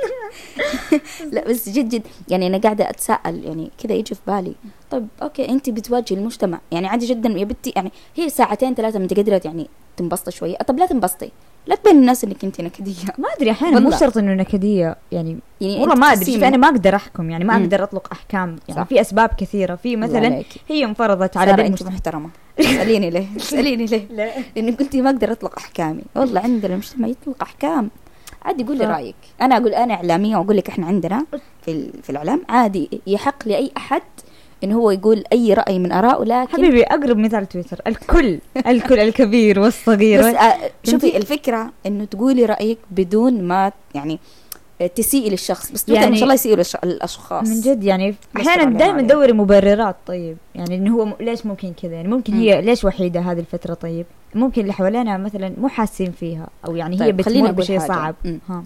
[1.32, 2.02] لا بس جد جد.
[2.28, 4.54] يعني أنا قاعدة أتساءل يعني كذا يجي في بالي.
[4.90, 6.60] طيب أوكي انت بتواجهي المجتمع.
[6.72, 10.56] يعني عادي جدا يا بنتي يعني هي ساعتين ثلاثة من قدرت يعني تنبسطي شوية.
[10.56, 11.30] طب لا تنبسطي.
[11.66, 13.04] لا تبين الناس إنك انت نكدية.
[13.18, 13.90] ما أدري أحيانا مو.
[13.90, 14.96] شرط إنه نكدية.
[15.12, 17.56] يعني يعني والله ما أدري أنا ما أقدر أحكم يعني ما.
[17.56, 18.56] أقدر أطلق أحكام.
[18.68, 18.88] يعني صح.
[18.88, 19.74] في أسباب كثيرة.
[19.74, 20.42] في مثلا.
[20.68, 22.28] هي انفرضت على أنت المجتمع محترمة.
[22.60, 24.06] اسأليني ليه اسأليني ليه.
[24.10, 24.30] لا.
[24.56, 26.02] لانك قلتي ما أقدر أطلق أحكامي.
[26.14, 27.90] والله عندنا المجتمع يطلق أحكام.
[28.42, 28.90] عادي قولي صح.
[28.90, 29.16] رأيك.
[29.40, 31.26] أنا أقول أنا إعلامية وأقول لك إحنا عندنا
[31.64, 34.02] في في الإعلام عادي يحق لأي أحد
[34.64, 39.60] انه هو يقول أي رأي من ارائه لكن حبيبي أقرب مثال تويتر الكل الكل الكبير
[39.60, 44.18] والصغير بس آه شوفي؟ الفكرة إنه تقولي رأيك بدون ما يعني
[44.80, 48.92] آه، تسيئي للشخص بس يعني ما شاء الله يسيئوا للأشخاص من جد يعني أحيانا دائما
[48.94, 49.06] عليه.
[49.06, 52.40] دوري مبررات طيب يعني إنه هو م- ليش ممكن كذا يعني ممكن مم.
[52.40, 56.96] هي ليش وحيدة هذه الفترة طيب ممكن اللي حوالينا مثلا مو حاسين فيها أو يعني
[56.96, 57.78] هي طيب، خليني بتمر بشيء.
[57.78, 58.38] صعب مم.
[58.48, 58.64] ها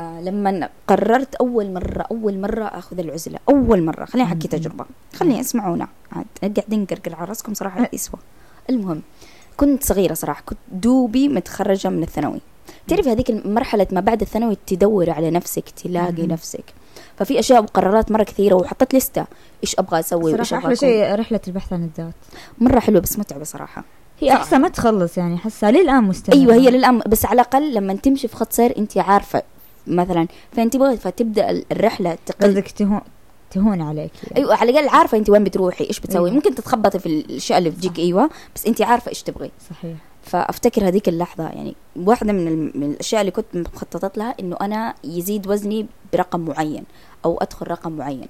[0.00, 4.04] آه لما قررت أول مرة أول مرة أخذ العزلة أول مرة.
[4.04, 4.58] خليني أحكي مم.
[4.58, 4.84] تجربة.
[5.14, 5.88] خليني أسمعونا.
[6.12, 8.20] عاد قاعدين نقرقر على راسكم صراحة لا يسوى
[8.70, 9.02] المهم
[9.56, 10.42] كنت صغيرة صراحة.
[10.46, 12.40] كنت دوبي متخرجة من الثانوي.
[12.88, 16.32] تعرفي هذيك مرحله ما بعد الثانوي تدوري على نفسك تلاقي مم.
[16.32, 16.64] نفسك.
[17.16, 19.26] ففي أشياء وقرارات مرة كثيرة وحطيت لستة.
[19.62, 20.76] إيش أبغى أسوي وإيش صراحة أبغى أحلى.
[20.76, 22.14] شيء رحلة البحث عن الذات.
[22.58, 23.84] مرة حلوة بس متعبة صراحة.
[24.20, 26.36] هي أحسن ما تخلص يعني حاسة للآن مستمرة.
[26.38, 26.98] أيوه هي للآن.
[26.98, 29.42] بس على الأقل لما تمشي في خط سير أنت عارفة
[29.88, 33.00] مثلا تبغي فتبدأ الرحلة تقل قصدك تهون
[33.50, 34.36] تهون عليك يعني.
[34.36, 36.24] أيوه على الأقل عارفة انت وين بتروحي إيش بتسوي.
[36.24, 36.34] أيوة.
[36.34, 39.50] ممكن تتخبطي في الاشياء اللي بتجيك أيوه بس انت عارفة إيش تبغي.
[39.70, 39.96] صحيح.
[40.22, 45.46] فأفتكر هذيك اللحظة يعني واحدة من, من الأشياء اللي كنت مخططت لها إنه أنا يزيد
[45.46, 46.84] وزني برقم معين
[47.24, 48.28] أو أدخل رقم معين.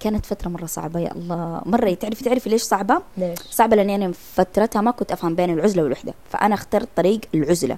[0.00, 1.62] كانت فترة مرة صعبة يا الله.
[1.66, 5.50] مرة تعرفي تعرفي ليش صعبة؟ ليش؟ صعبة لاني أنا في فترتها ما كنت أفهم بين
[5.50, 6.14] العزلة والوحدة.
[6.30, 7.76] فأنا اخترت طريق العزلة.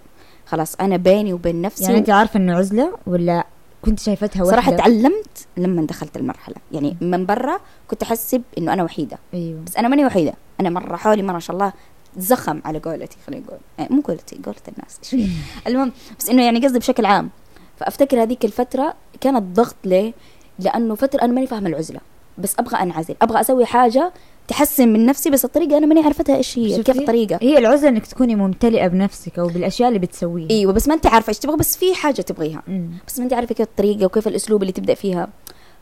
[0.49, 3.47] خلاص أنا بيني وبين نفسي يعني انت عارفة إنه عزلة ولا
[3.83, 6.57] كنت شايفتها وحدة؟ صراحة تعلمت لما دخلت المرحلة.
[6.73, 9.19] يعني من برا كنت احسب انه أنا وحيدة.
[9.35, 9.61] أيوه.
[9.67, 10.35] بس أنا ماني وحيدة.
[10.61, 11.73] أنا مرة حولي ما شاء الله
[12.17, 15.27] زخم على قولتي خلينا نقول يعني مو قولتي قولة الناس؟
[15.67, 17.31] المهم بس إنه يعني قصدي بشكل عام.
[17.77, 20.13] فأفتكر هذيك الفترة كانت ضغط ليه؟
[20.59, 22.01] لأنه فترة أنا ماني فاهمة العزلة.
[22.39, 24.13] بس أبغى أنعزل أبغى أسوي حاجة
[24.49, 27.39] تحسن من نفسي بس الطريقة أنا ماني عارفتها إيش هي؟ كيف الطريقة.
[27.43, 30.51] هي العزلة إنك تكوني ممتلئة بنفسك أو بالأشياء اللي بتسويها.
[30.51, 32.63] إيوه بس ما أنت عارفة إيش تبغى بس في حاجة تبغيها.
[32.69, 32.91] أمم.
[33.07, 35.29] بس ما أنت عارفة كيف الطريقة وكيف الأسلوب اللي تبدأ فيها.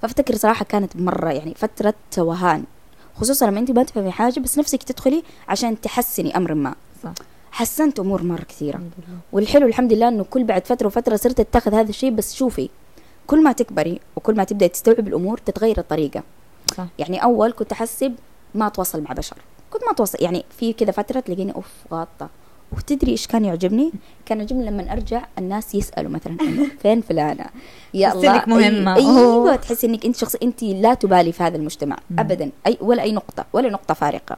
[0.02, 2.64] فأفتكر صراحة كانت مرة يعني فترة توهان
[3.14, 6.74] خصوصا لما أنت ما تفهمي حاجة بس نفسك تدخلي عشان تحسني أمر ما.
[7.05, 7.12] صح.
[7.50, 8.81] حسنت أمور مرة كثيرة.
[9.33, 12.68] والحلو الحمد لله إنه كل بعد فترة وفترة صرت أتخذ هذا الشيء بس شوفي
[13.26, 16.22] كل ما تكبري وكل ما تبداي تستوعب الأمور تتغير الطريقة.
[16.76, 16.87] صح.
[16.98, 18.14] يعني أول كنت احسب
[18.56, 19.36] ما أتواصل مع بشر
[19.70, 22.28] كنت ما أتواصل يعني في كذا فترة تلاقيني أوف غاطة
[22.76, 23.92] وتدري إيش كان يعجبني؟
[24.26, 26.36] كان يعجبني لما أرجع الناس يسألوا مثلا
[26.82, 27.44] فين فلانة؟
[27.94, 28.22] يا الله.
[28.94, 29.56] أي- أيوه.
[29.56, 31.96] تحسي إنك أنت شخص أنت لا تبالي في هذا المجتمع.
[32.18, 34.36] ابدا اي ولا أي نقطة ولا نقطة فارقة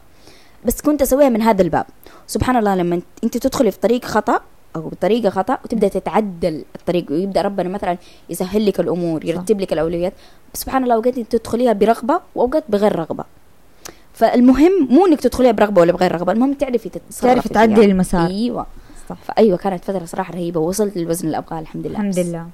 [0.64, 1.86] بس كنت أسويها من هذا الباب
[2.26, 4.40] سبحان الله لما أنت تدخلي في طريق خطأ
[4.76, 7.98] أو بطريقة خطأ وتبدأ تتعدل الطريق ويبدأ ربنا مثلا
[8.30, 10.12] يسهل لك الأمور يرتب لك الأولويات
[10.54, 13.24] سبحان الله اوقات تدخليها برغبة وأوقات بغير رغبة
[14.18, 17.84] فالمهم مو إنك تدخليها برغبة ولا بغير رغبة المهم تعرفي تتصرفي تعرفي تعدلي فيها.
[17.84, 18.26] المسار.
[18.26, 18.66] أيوه.
[19.08, 19.16] صح.
[19.24, 22.00] فأيوة كانت فترة صراحة رهيبة ووصلت للوزن اللي ابغاه الحمد لله.
[22.00, 22.46] الحمد لله.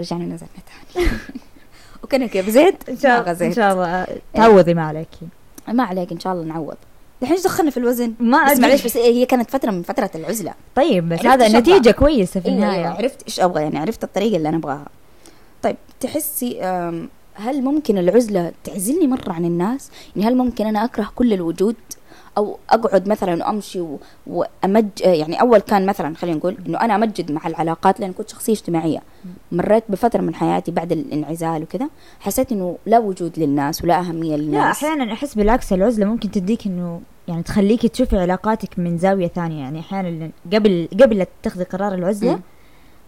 [0.00, 0.50] رجعنا نزلنا
[0.94, 1.06] تاني
[2.04, 4.06] وكان كيف زيت إن شاء الله إن شاء الله.
[4.34, 5.26] تعوضي ما عليكي
[5.68, 6.76] ما عليك إن شاء الله نعوض.
[7.22, 8.62] الحين إيش دخلنا في الوزن؟ ما بس أدري.
[8.62, 10.54] معليش بس هي كانت فترة من فترة العزلة.
[10.76, 11.92] طيب بس هذا أبغى.
[11.92, 12.80] كويسة في أيوة النهاية.
[12.80, 14.86] أيوة عرفت إيش أبغى يعني عرفت الطريقة اللي أنا أبغاها.
[15.62, 16.58] طيب تحسي
[17.34, 21.76] هل ممكن العزلة تعزلني مرة عن الناس؟ يعني هل ممكن أنا أكره كل الوجود؟
[22.38, 27.32] أو أقعد مثلا وأمشي و- وامج يعني أول كان مثلا خلينا نقول إنه أنا أمجد
[27.32, 29.02] مع العلاقات لأن كنت شخصية اجتماعية.
[29.52, 31.88] مريت بفترة من حياتي بعد الانعزال وكذا
[32.20, 34.76] حسيت إنه لا وجود للناس ولا لا للناس.
[34.84, 39.60] أحيانا أحس بالعكس العزلة ممكن تديك إنه يعني تخليكي تشوفي علاقاتك من زاوية ثانية.
[39.60, 42.40] يعني أحيانا قبل قبل لا تتخذي قرار العزلة مم.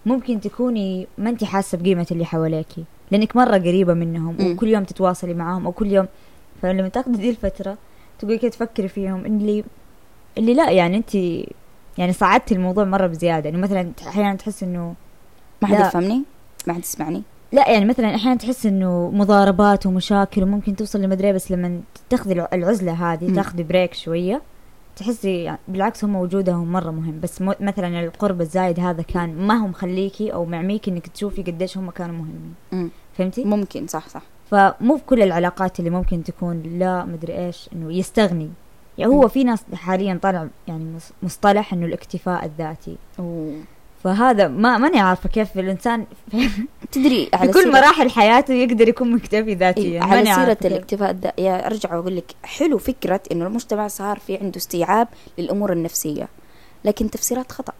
[0.06, 2.84] ممكن تكوني ما انت حاسة بقيمة اللي حواليكي
[3.16, 4.52] لأنك مرة قريبة منهم مم.
[4.52, 6.06] وكل يوم تتواصلي معاهم أو كل يوم
[6.62, 7.76] فلما تاخذي دي الفترة
[8.18, 9.64] تقولي كده تفكري فيهم اللي
[10.38, 11.14] اللي لا يعني انت
[11.98, 14.94] يعني صعدتي الموضوع مرة بزيادة يعني مثلا أحيانا تحس إنه
[15.62, 15.86] ما حد.
[15.86, 16.22] يفهمني
[16.66, 17.22] ما حد يسمعني
[17.52, 22.48] لا يعني مثلا أحيانا تحس إنه مضاربات ومشاكل وممكن توصل لمدري بس لما تاخذي الع-
[22.52, 23.34] العزلة هذه.
[23.34, 24.42] تاخذي بريك شوية
[24.96, 29.66] تحسي يعني بالعكس هم وجودهم مرة مهم بس مثلا القرب الزايد هذا كان ما هو
[29.66, 32.90] مخليكي أو معميكي إنك تشوفي قديش هم كانوا مهمين.
[33.18, 37.92] فهمتي ممكن صح صح فمو في كل العلاقات اللي ممكن تكون لا مدري إيش إنه
[37.92, 38.50] يستغني
[38.98, 39.28] يعني هو.
[39.28, 43.60] في ناس حاليا طالع يعني مص- مصطلح إنه الاكتفاء الذاتي أوه.
[44.04, 46.06] فهذا ما ماني عارفة كيف الإنسان
[46.92, 50.66] تدري في على كل سيرة- مراحل حياته يقدر يكون مكتفي ذاتيا إيه، على كيف.
[50.66, 51.30] الاكتفاء الد...
[51.38, 56.28] يا أرجع وأقول لك حلو فكرة إنه المجتمع صار في عنده استيعاب للأمور النفسية
[56.84, 57.72] لكن تفسيرات خطأ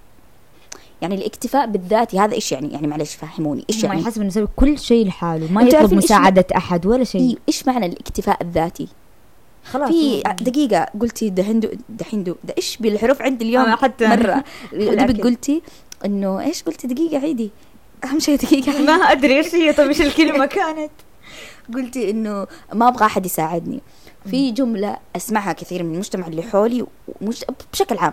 [1.02, 3.64] يعني الاكتفاء بالذات هذا إيش يعني؟ يعني معلش فهموني.
[3.70, 7.38] إيش يعني؟ يحسب إنه يسوي كل شيء لحاله ما يطلب مساعدة أحد ولا شيء.
[7.48, 8.88] إيش معنى الاكتفاء الذاتي؟
[9.64, 14.44] خلاص في دقيقة قلتي دهندو دحندو ده إيش بالحروف عندي اليوم؟ أنا حتى مرة.
[14.72, 15.62] دبك قلتي
[16.04, 17.50] إنه إيش؟ قلتي دقيقة عيدي.
[18.04, 18.85] أهم شيء دقيقة عيدي.
[18.87, 20.90] ما أدري إيش هي طيب إيش الكلمة كانت؟
[21.74, 23.80] قلتي إنه ما أبغى أحد يساعدني.
[24.30, 26.87] في جملة أسمعها كثير من المجتمع اللي حولي
[27.20, 28.12] ومش بشكل عام.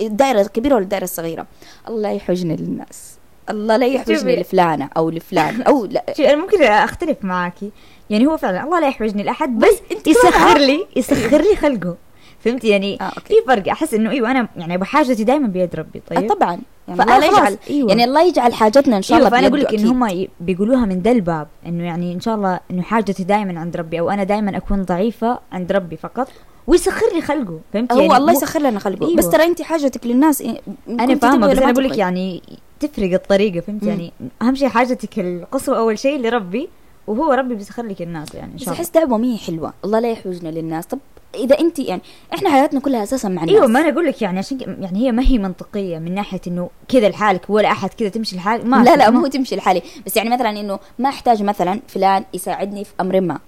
[0.00, 1.46] الدائرة الكبيرة ولا الدائرة الصغيرة؟
[1.88, 3.14] الله يحوجني للناس
[3.50, 4.36] الله لا يحوجني.
[4.36, 6.04] لفلانة أو لفلان أو لا.
[6.32, 7.70] أنا ممكن أختلف معاكي.
[8.10, 10.58] يعني هو فعلا الله لا يحوجني لأحد بس أنت يسخر.
[10.58, 11.96] لي يسخر لي خلقه.
[12.44, 13.20] فهمتي يعني آه، okay.
[13.28, 16.60] في فرق أحس إنه إيوه أنا يعني أبو حاجتي دايما بيد ربي آه طيب طبعا
[16.88, 17.88] يعني الله يجعل أيوة.
[17.88, 19.86] يعني الله يجعل حاجتنا إن شاء إيوه الله فأنا أقول لك ان.
[19.86, 24.00] هم بيقولوها من ذا الباب إنه يعني إن شاء الله إنه حاجتي دائما عند ربي
[24.00, 26.28] أو أنا دائما أكون ضعيفة عند ربي فقط
[26.66, 29.16] ويسخر لي خلقه فهمتي هو يعني الله يسخر لنا خلقه أيوة.
[29.16, 32.00] بس ترى انت حاجتك للناس إيه، أنا فاهمة بس أنا أقول لك تبغي.
[32.00, 32.42] يعني
[32.80, 33.88] تفرق الطريقة فهمت مم.
[33.88, 36.68] يعني أهم شيء حاجتك القصوى أول شيء لربي
[37.06, 40.00] وهو ربي بيسخر لك الناس يعني إن بس شاء الله أحس دعوة مي حلوة الله
[40.00, 40.98] لا يحوجنا للناس طب
[41.34, 42.02] إذا أنت يعني
[42.34, 43.56] إحنا حياتنا كلها أساسا مع الناس.
[43.56, 46.70] أيوه ما أنا أقول لك يعني عشان يعني هي ما هي منطقية من ناحية إنه
[46.88, 49.82] كذا لحالك ولا أحد كذا تمشي لحالك ما لا لا ما- مو تمشي لحالي.
[50.06, 53.38] بس يعني مثلا إنه ما أحتاج مثلا فلان يساعدني في أمر ما.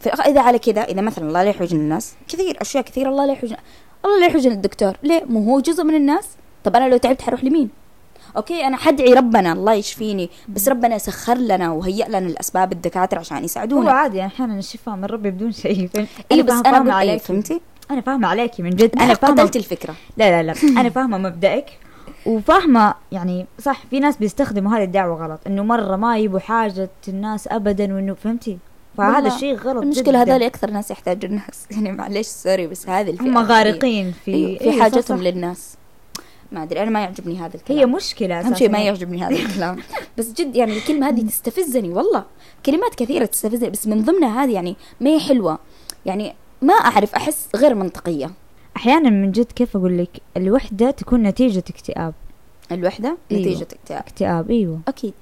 [0.00, 3.58] فاذا على كذا إذا مثلا الله لا يحوجنا الناس كثير أشياء كثير الله لا يحوجنا
[4.04, 4.92] الله لا يحوجنا الدكتور.
[5.02, 6.28] ليه؟ مو هو جزء من الناس؟
[6.64, 7.68] طب أنا لو تعبت حروح لمين؟
[8.36, 13.36] okay أنا حدعي ربنا الله يشفيني بس ربنا سخر لنا وهيأ لنا الأسباب الدكاترة عشان
[13.36, 15.90] هو يساعدونا عادي يعني أحيانا الشفاء من ربي بدون شيء؟
[16.32, 17.60] أيوه بس أنا إيه عليك فهمتي؟
[17.90, 18.98] أنا فاهمة عليكي من جد.
[18.98, 19.94] أنا فاهمة قتلت الفكرة.
[20.16, 20.54] لا لا لا.
[20.80, 21.78] أنا فاهمة مبدأك.
[22.26, 27.48] وفاهمة يعني صح في ناس بيستخدموا هذه الدعوة غلط إنه مرة ما يبوا حاجة الناس
[27.48, 28.58] ابدا وإنه فهمتي؟
[28.98, 30.32] فهذا الشيء غلط المشكلة جداً.
[30.32, 31.66] هذول أكثر ناس يحتاجوا الناس.
[31.70, 35.24] يعني معلش sorry بس هذه الفئه هم غارقين في في, في إيه، صح، حاجتهم صح.
[35.24, 35.76] للناس.
[36.52, 37.78] ما أدري أنا ما يعجبني هذا الكلام.
[37.78, 38.78] هي مشكلة أهم شيء ما.
[38.78, 39.78] يعجبني هذا الكلام.
[40.18, 42.24] بس جد يعني الكلمة هذه تستفزني والله.
[42.66, 45.58] كلمات كثيرة تستفزني بس من ضمنها هذه يعني ما هي حلوة.
[46.06, 48.30] يعني ما أعرف أحس غير منطقية.
[48.76, 52.14] أحيانا من جد كيف أقول لك؟ الوحدة تكون نتيجة اكتئاب.
[52.72, 53.42] الوحدة أيوة.
[53.42, 54.00] نتيجة اكتئاب.
[54.00, 54.80] اكتئاب أيوه.
[54.88, 55.14] أكيد.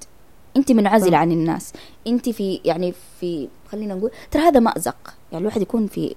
[0.56, 1.16] أنت منعزله.
[1.16, 1.72] عن الناس.
[2.06, 5.14] أنت في يعني في خلينا نقول ترى هذا مأزق.
[5.32, 6.14] يعني الواحد يكون في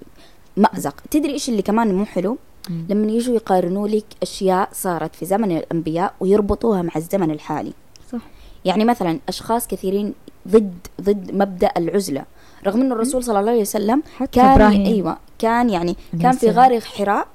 [0.56, 0.94] مأزق.
[1.10, 2.38] تدري إيش اللي كمان مو حلو؟
[2.70, 2.84] مم.
[2.88, 7.72] لما يجوا يقارنوا لك أشياء صارت في زمن الأنبياء ويربطوها مع الزمن الحالي
[8.12, 8.20] صح
[8.64, 10.14] يعني مثلا أشخاص كثيرين
[10.48, 12.24] ضد ضد مبدأ العزلة
[12.66, 14.86] رغم انه الرسول صلى الله عليه وسلم حتى كان إبراهيم.
[14.86, 16.50] أيوه كان يعني كان في.
[16.50, 17.26] غار حراء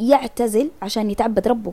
[0.00, 1.72] يعتزل عشان يتعبد ربه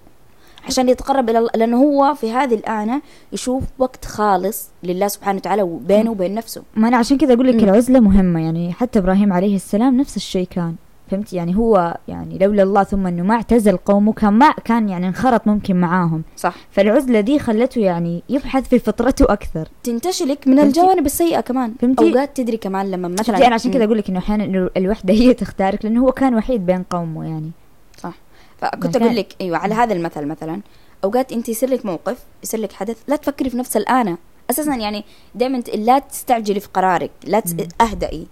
[0.67, 3.01] عشان يتقرب إلى الله لأنه هو في هذه الآنة
[3.33, 7.63] يشوف وقت خالص لله سبحانه وتعالى وبينه وبين نفسه ما أنا عشان كذا أقول لك.
[7.63, 10.75] العزلة مهمة يعني حتى إبراهيم عليه السلام نفس الشيء كان
[11.11, 15.07] فهمت؟ يعني هو يعني لولا الله ثم أنه ما اعتزل قومه كان ما كان يعني
[15.07, 16.23] انخرط ممكن معاهم.
[16.37, 16.55] صح.
[16.71, 19.67] فالعزلة دي خلته يعني يبحث في فطرته أكثر.
[19.83, 21.73] تنتشلك من؟ الجوانب السيئة كمان.
[21.81, 23.85] فهمتي؟ أوقات تدري كمان لما مثلا أنا عشان كذا.
[23.85, 27.51] أقول لك إنه أحيانا الوحدة هي تختارك لأنه هو كان وحيد بين قومه يعني.
[27.97, 28.13] صح.
[28.57, 29.03] فكنت مكان.
[29.03, 30.61] أقول لك أيوه على هذا المثل مثلا
[31.03, 34.17] أوقات أنت يصير لك موقف يصير لك حدث لا تفكري في نفس الآنة
[34.49, 35.03] أساسا يعني
[35.35, 37.55] دائما لا تستعجلي في قرارك لا تس...
[37.81, 38.27] أهدئي.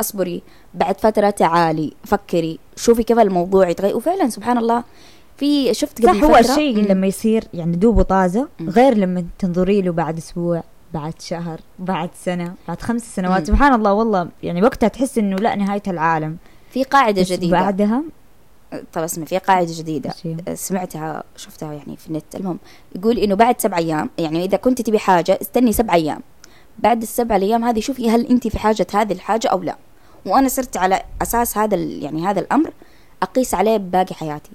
[0.00, 0.42] أصبري.
[0.74, 2.58] بعد فترة تعالي فكري.
[2.76, 3.96] شوفي كيف الموضوع يتغير.
[3.96, 4.84] وفعلا سبحان الله
[5.36, 6.76] في شفت صح قبل هو فترة- الشيء.
[6.88, 8.48] لما يصير يعني دوبه طازه.
[8.60, 10.62] غير لما تنظري له بعد أسبوع
[10.94, 13.40] بعد شهر بعد سنة بعد خمس سنوات.
[13.40, 13.46] مم.
[13.56, 16.36] سبحان الله والله يعني وقتها تحس إنه لا نهاية العالم.
[16.70, 17.52] في قاعدة بس جديدة.
[17.60, 18.02] بعدها؟
[18.92, 20.10] طب اسمع في قاعدة جديدة.
[20.10, 22.34] إيش هي؟ سمعتها شفتها يعني في النت.
[22.34, 22.58] المهم
[22.96, 26.20] يقول إنه بعد سبع أيام يعني إذا كنت تبي حاجة استني سبع أيام.
[26.78, 29.76] بعد السبع الأيام هذه شوفي هل أنت في حاجة هذه الحاجة أو لا.
[30.28, 32.72] وأنا صرت على أساس هذا يعني هذا الأمر
[33.22, 34.50] أقيس عليه باقي حياتي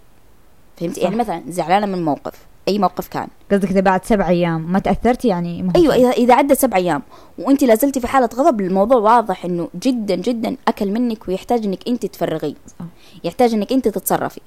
[0.77, 0.97] فهمت.
[0.97, 2.33] يعني مثلا زعلانة من موقف
[2.67, 6.11] أي موقف كان قصدك إذا بعد سبع أيام ما تأثرتي يعني ما هو أيوه.
[6.11, 7.01] اذا عدى سبع أيام
[7.37, 12.05] وأنت لازلتي في حالة غضب الموضوع واضح إنه جدا جدا أكل منك ويحتاج إنك أنت
[12.05, 12.85] تفرغيه صح.
[13.23, 14.41] يحتاج إنك أنت تتصرفي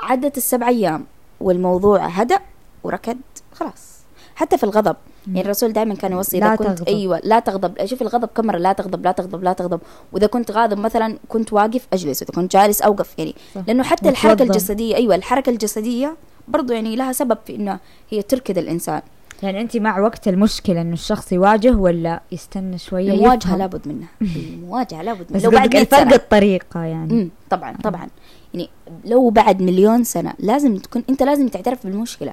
[0.00, 1.04] عدت السبع أيام
[1.40, 2.38] والموضوع هدأ
[2.84, 3.18] وركد
[3.52, 3.98] خلاص
[4.34, 4.96] حتى في الغضب
[5.28, 6.88] يعني الرسول دائما كان يوصي إذا كنت تغضب.
[6.88, 7.84] أيوه لا تغضب.
[7.86, 9.80] شوف الغضب كم مره لا تغضب لا تغضب لا تغضب.
[10.12, 12.22] وإذا كنت غاضب مثلا كنت واقف أجلس.
[12.22, 13.14] واذا كنت جالس أوقف.
[13.18, 13.60] يعني صح.
[13.66, 14.54] لأنه حتى الحركة وتوضأ.
[14.54, 16.16] الجسدية أيوه الحركة الجسدية
[16.48, 17.78] برضو يعني لها سبب في إنه
[18.10, 19.02] هي تركد الإنسان.
[19.42, 24.08] يعني أنت مع وقت المشكلة إنه الشخص يواجه ولا يستنى شوية المواجهة؟ لابد منها.
[24.54, 25.38] المواجهة لابد منها.
[25.38, 27.12] بس لو بعد 100 الفرق الطريقة يعني.
[27.12, 28.08] امم طبعا طبعا.
[28.54, 28.68] يعني
[29.04, 32.32] لو بعد مليون سنة لازم تكون أنت لازم تعترف بالمشكلة.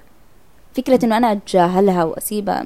[0.76, 2.64] فكرة إنه أنا أتجاهلها وأسيبها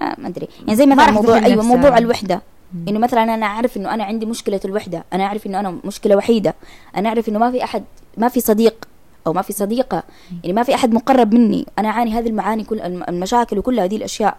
[0.00, 0.48] آه ما أدري.
[0.60, 1.76] يعني زي ما مثلا موضوع أيوه نفسها.
[1.76, 2.42] موضوع الوحده.
[2.88, 5.04] إنه مثلا أنا أعرف إنه أنا عندي مشكلة الوحدة.
[5.12, 6.54] أنا أعرف إنه أنا مشكلة وحيدة.
[6.96, 7.84] أنا أعرف إنه ما في احد
[8.16, 8.88] ما في صديق
[9.26, 10.02] أو ما في صديقة.
[10.42, 11.66] يعني ما في أحد مقرب مني.
[11.78, 14.36] أنا أعاني هذه المعاني كل الم- المشاكل وكل هذه الأشياء.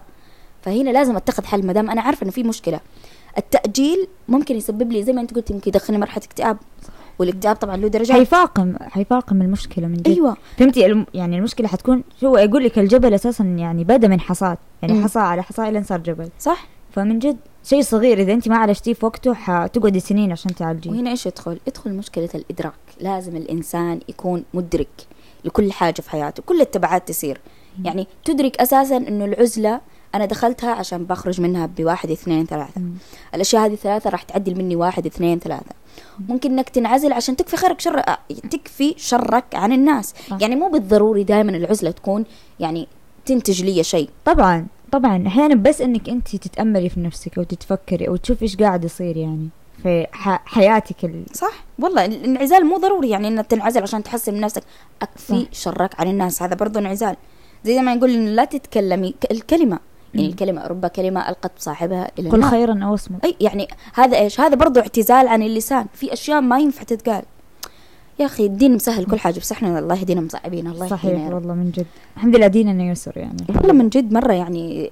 [0.62, 1.66] فهنا لازم أتخذ حل.
[1.66, 2.80] ما دام أنا عارفة إنه في مشكلة.
[3.38, 6.56] التأجيل ممكن يسبب لي زي ما أنت قلت يمكن يدخلني مرحلة اكتئاب.
[7.18, 8.16] والإكتئاب طبعا له درجات.
[8.16, 10.08] حيفاقم حيفاقم المشكلة من جد.
[10.08, 10.36] أيوه.
[10.58, 11.06] فهمتي؟ الم...
[11.14, 15.04] يعني المشكلة حتكون هو يقول لك الجبل أساسا يعني بدا من حصاد يعني.
[15.04, 16.28] حصى على حصى لين صار جبل.
[16.38, 16.66] صح.
[16.92, 20.90] فمن جد شيء صغير إذا أنت ما عالجتيه في وقته حتقعدي سنين عشان تعالجيه.
[20.90, 22.72] وهنا إيش يدخل؟ يدخل مشكلة الإدراك.
[23.00, 25.06] لازم الإنسان يكون مدرك
[25.44, 27.40] لكل حاجة في حياته كل التبعات تصير.
[27.84, 29.80] يعني تدرك أساسا أنه العزلة
[30.14, 32.80] أنا دخلتها عشان بخرج منها بواحد اثنين ثلاثة.
[32.80, 32.92] مم.
[33.34, 35.74] الأشياء هذه ثلاثة راح تعدل مني واحد اثنين ثلاثة.
[36.28, 38.18] ممكن إنك تنعزل عشان تكفي خيرك شر آه،
[38.50, 40.14] تكفي شرك عن الناس.
[40.40, 42.24] يعني مو بالضروري دائما العزلة تكون
[42.60, 42.88] يعني
[43.26, 44.10] تنتج لي شيء.
[44.24, 45.26] طبعا طبعا.
[45.26, 49.48] أحيانا بس إنك أنت تتاملي في نفسك أو تتفكري أو تشوفي إيش قاعد يصير يعني
[49.82, 50.42] في ح...
[50.46, 51.24] حياتك ال...
[51.32, 51.64] صح.
[51.78, 54.62] والله الانعزال مو ضروري يعني إنك تنعزل عشان تحسن من نفسك.
[55.02, 55.52] أكفي صح.
[55.52, 56.42] شرك عن الناس.
[56.42, 57.16] هذا برضو انعزال.
[57.64, 59.78] زي ما نقول إنه لا تتكلمي الكلمة.
[60.14, 60.28] يعني.
[60.28, 64.54] الكلمة رب كلمة ألقت صاحبها إلى قل خيرا أو اصمت أي يعني هذا إيش؟ هذا
[64.54, 65.86] برضو اعتزال عن اللسان.
[65.94, 67.22] في أشياء ما ينفع تتقال.
[68.18, 71.34] يا أخي الدين مسهل كل حاجة بس إحنا الله يهدينا مصعبين الله صحيح يهدينا رب.
[71.34, 71.86] والله من جد.
[72.16, 73.36] الحمد لله ديننا يسر يعني.
[73.48, 74.90] والله من جد مرة يعني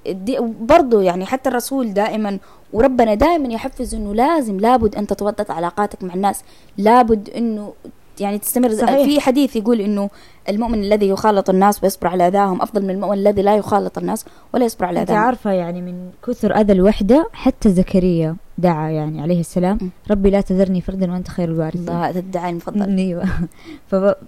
[0.60, 2.38] برضو يعني حتى الرسول دائما
[2.72, 6.42] وربنا دائما يحفز إنه لازم لابد أن تتوطد علاقاتك مع الناس.
[6.78, 7.72] لابد إنه
[8.20, 8.72] يعني تستمر.
[8.72, 9.04] صحيح.
[9.06, 10.10] في حديث يقول إنه
[10.48, 14.64] المؤمن الذي يخالط الناس ويصبر على أذاهم أفضل من المؤمن الذي لا يخالط الناس ولا
[14.64, 15.22] يصبر على أنت أذاهم.
[15.22, 19.90] عارفة يعني من كثر أذى الوحدة حتى زكريا دعا يعني عليه السلام م.
[20.10, 21.80] ربي لا تذرني فردا وأنت خير الوارثين.
[21.80, 22.96] الله هذا الدعاء المفضل.
[22.98, 23.24] إيوه.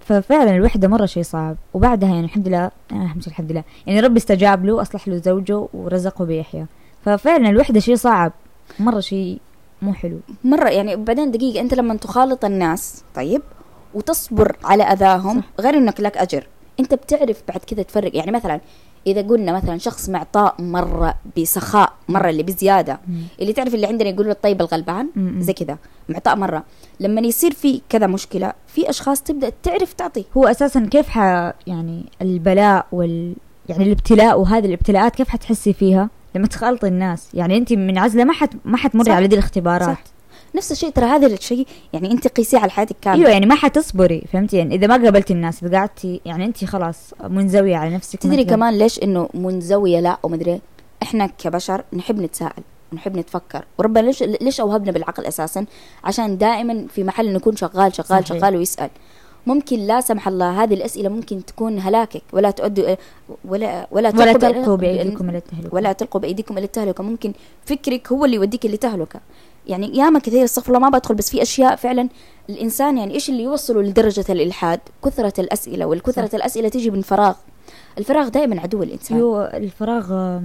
[0.01, 1.55] ففعلا الوحدة مرة شيء صعب.
[1.73, 3.63] وبعدها يعني الحمد لله الحمد لله الحمد لله.
[3.87, 6.65] يعني ربي استجاب له أصلح له زوجه ورزقه بيحيى.
[7.05, 8.31] ففعلا الوحدة شيء صعب.
[8.79, 9.39] مرة شيء
[9.81, 10.19] مو حلو.
[10.43, 13.41] مرة يعني بعدين دقيقة أنت لما تخالط الناس طيب
[13.97, 15.47] وتصبر على أذاهم صح.
[15.61, 16.47] غير إنك لك أجر.
[16.79, 18.15] أنت بتعرف بعد كذا تفرق.
[18.15, 18.59] يعني مثلا
[19.07, 22.99] إذا قلنا مثلا شخص معطاء مرة بسخاء مرة اللي بزيادة
[23.41, 25.41] اللي تعرف اللي عندنا يقولوا الطيب الغلبان؟ م-م.
[25.41, 25.77] زي كذا.
[26.09, 26.63] معطاء مرة.
[26.99, 30.25] لما يصير في كذا مشكلة في أشخاص تبدأ تعرف تعطي.
[30.37, 31.17] هو أساسا كيف ح
[31.67, 33.35] يعني البلاء وال
[33.69, 37.27] يعني الابتلاء وهذه الابتلاءات كيف حتحسي فيها؟ لما تخالطي الناس.
[37.33, 39.11] يعني أنت من عزلة ما حت ما حتمري.
[39.11, 39.97] على دي الاختبارات.
[39.97, 40.03] صح.
[40.57, 43.19] نفس الشيء ترى هذا الشيء يعني أنت قيسيه على حياتك كاملة.
[43.19, 47.13] أيوه يعني ما حتصبري فهمتي؟ يعني إذا ما قابلتي الناس إذا قعدتي يعني أنت خلاص
[47.23, 48.43] منزوية على نفسك تدري.
[48.43, 50.61] كمان ليش إنه منزوية؟ لا ومدري
[51.03, 53.65] إحنا كبشر نحب نتساءل ونحب نتفكر.
[53.77, 55.65] وربنا ليش ليش أوهبنا بالعقل أساسا؟
[56.03, 58.39] عشان دائما في محل نكون شغال شغال صحيح.
[58.39, 58.89] شغال ويسأل.
[59.47, 62.21] ممكن لا سمح الله هذه الأسئلة ممكن تكون هلاكك.
[62.33, 62.95] ولا تؤدي
[63.45, 65.75] ولا ولا ولا تلقوا بأيديكم إلى التهلكة.
[65.75, 67.03] ولا تلقوا بأيديكم إلى التهلكة.
[67.03, 67.33] ممكن
[67.65, 69.19] فكرك هو اللي يوديك لتهلكة.
[69.67, 72.09] يعني ياما كثير استغفر الله ما بدخل بس في أشياء فعلا
[72.49, 76.33] الإنسان يعني إيش اللي يوصله لدرجة الإلحاد؟ كثرة الأسئلة والكثرة صح.
[76.33, 77.35] الأسئلة تيجي من فراغ.
[77.97, 79.21] الفراغ دائما عدو الإنسان.
[79.21, 80.41] هو الفراغ آه،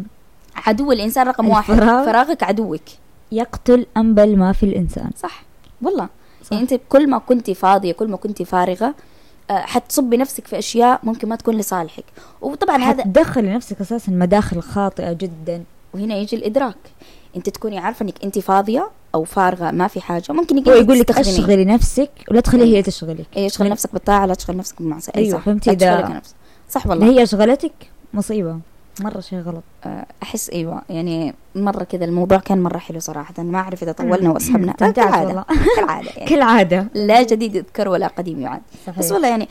[0.57, 1.75] عدو الإنسان رقم واحد.
[1.75, 2.81] فراغك عدوك.
[3.33, 5.11] يقتل أنبل ما في الإنسان.
[5.17, 5.43] صح.
[5.83, 6.09] والله.
[6.45, 6.53] صح.
[6.53, 8.95] يعني أنت كل ما كنت فاضية كل ما كنت فارغة
[9.51, 12.05] آه، حتصبي نفسك في أشياء ممكن ما تكون لصالحك.
[12.41, 15.65] وطبعا هذا حتدخلي نفسك أساسا مداخل خاطئة جدا.
[15.95, 16.77] وهنا يجي الإدراك.
[17.37, 20.25] أنت تكوني عارفة إنك أنت فاضية أو فارغة ما في حاجة.
[20.33, 21.11] ممكن هو يقول لك.
[21.11, 23.27] أشغلي نفسك ولا تخلي هي تشغلك.
[23.37, 25.13] إيه اشغل نفسك بالطاعة لا تشغل نفسك بالمعصية.
[25.17, 25.45] أيوة، صح.
[25.45, 26.35] فهمتي نفسك.
[26.71, 27.07] صح والله.
[27.07, 27.73] هي أشغلتك
[28.15, 28.59] مصيبة.
[29.01, 29.63] مرة شيء غلط.
[29.85, 33.43] آه، أحس أيوه يعني مرة كذا الموضوع كان مرة حلو صراحة.
[33.43, 35.45] ما أعرف إذا طولنا واسحبنا كالعادة.
[35.77, 36.27] كالعادة يعني.
[36.31, 36.87] كالعادة.
[36.95, 38.61] لا جديد يذكر ولا قديم يعاد.
[38.87, 38.99] صحيح.
[38.99, 39.49] بس والله يعني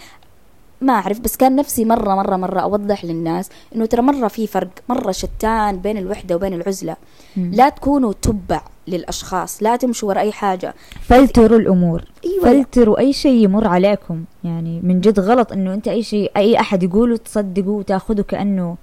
[0.81, 4.69] ما أعرف بس كان نفسي مرة مرة مرة أوضح للناس إنه ترى مرة في فرق
[4.89, 6.95] مرة شتان بين الوحدة وبين العزلة.
[7.37, 7.51] مم.
[7.53, 10.73] لا تكونوا تبع للأشخاص لا تمشوا ورا أي حاجة.
[11.01, 12.03] فلتروا الأمور.
[12.25, 12.43] أيوه.
[12.43, 14.23] فلتروا أي شيء يمر عليكم.
[14.43, 18.75] يعني من جد غلط إنه أنت أي شيء أي أحد يقوله تصدقه وتاخذه كأنه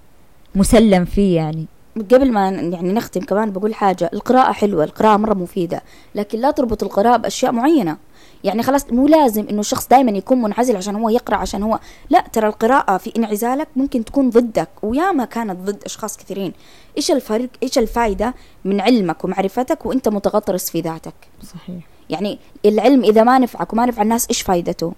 [0.55, 1.67] مسلم فيه يعني.
[1.97, 5.83] قبل ما يعني نختم كمان بقول حاجة القراءة حلوة القراءة مرة مفيدة
[6.15, 7.97] لكن لا تربط القراءة بأشياء معينة.
[8.45, 11.79] يعني خلاص مو لازم إنه الشخص دائما يكون منعزل عشان هو يقرأ عشان هو
[12.11, 16.53] لا ترى القراءة في انعزالك ممكن تكون ضدك وياما كانت ضد أشخاص كثيرين.
[16.97, 18.35] إيش الفرق؟ إيش الفائدة
[18.65, 21.85] من علمك ومعرفتك وأنت متغطرس في ذاتك؟ صحيح.
[22.11, 24.93] يعني العلم إذا ما نفعك وما نفع الناس إيش فائدته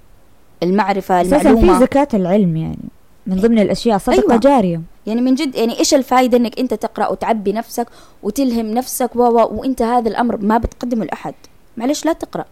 [0.63, 2.79] المعرفة أساسا في زكاة العلم يعني
[3.27, 4.37] من ضمن الأشياء صدقة أيوة.
[4.37, 4.81] جارية.
[5.07, 7.87] يعني من جد يعني إيش الفائده إنك أنت تقرأ وتعبي نفسك
[8.23, 9.21] وتلهم نفسك و-
[9.61, 11.35] وأنت هذا الأمر ما بتقدمه لأحد؟
[11.77, 12.45] معلش لا تقرأ.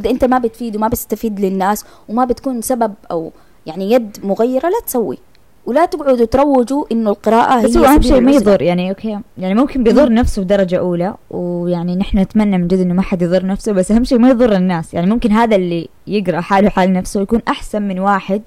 [0.00, 3.32] إذا أنت ما بتفيد وما بتستفيد للناس وما بتكون سبب أو
[3.66, 5.18] يعني يد مغيرة لا تسوي
[5.66, 8.32] ولا تقعدوا تروجوا إنه القراءة بس هي هو أهم شيء ما.
[8.32, 10.12] يضر يعني أوكي يعني ممكن بيضر.
[10.12, 14.04] نفسه بدرجة أولى ويعني نحن نتمنى من جد إنه ما حد يضر نفسه بس أهم
[14.04, 17.98] شيء ما يضر الناس يعني ممكن هذا اللي يقرأ حاله حال نفسه يكون أحسن من
[17.98, 18.42] واحد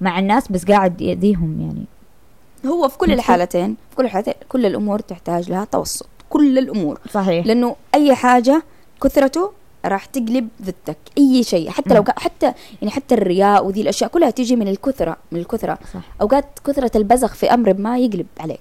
[0.00, 1.84] مع الناس بس قاعد يأذيهم يعني
[2.72, 3.12] هو في كل.
[3.12, 8.62] الحالتين في كل الحالتين كل الأمور تحتاج لها توسط كل الأمور صحيح لأنه أي حاجة
[9.02, 9.50] كثرته
[9.84, 10.96] راح تقلب ضدك.
[11.18, 11.70] أي شيء.
[11.70, 15.78] حتى لو حتى يعني حتى الرياء وذي الأشياء كلها تيجي من الكثرة من الكثرة.
[15.94, 16.00] صح.
[16.20, 18.60] أوقات كثرة البزخ في أمر ما يقلب عليك.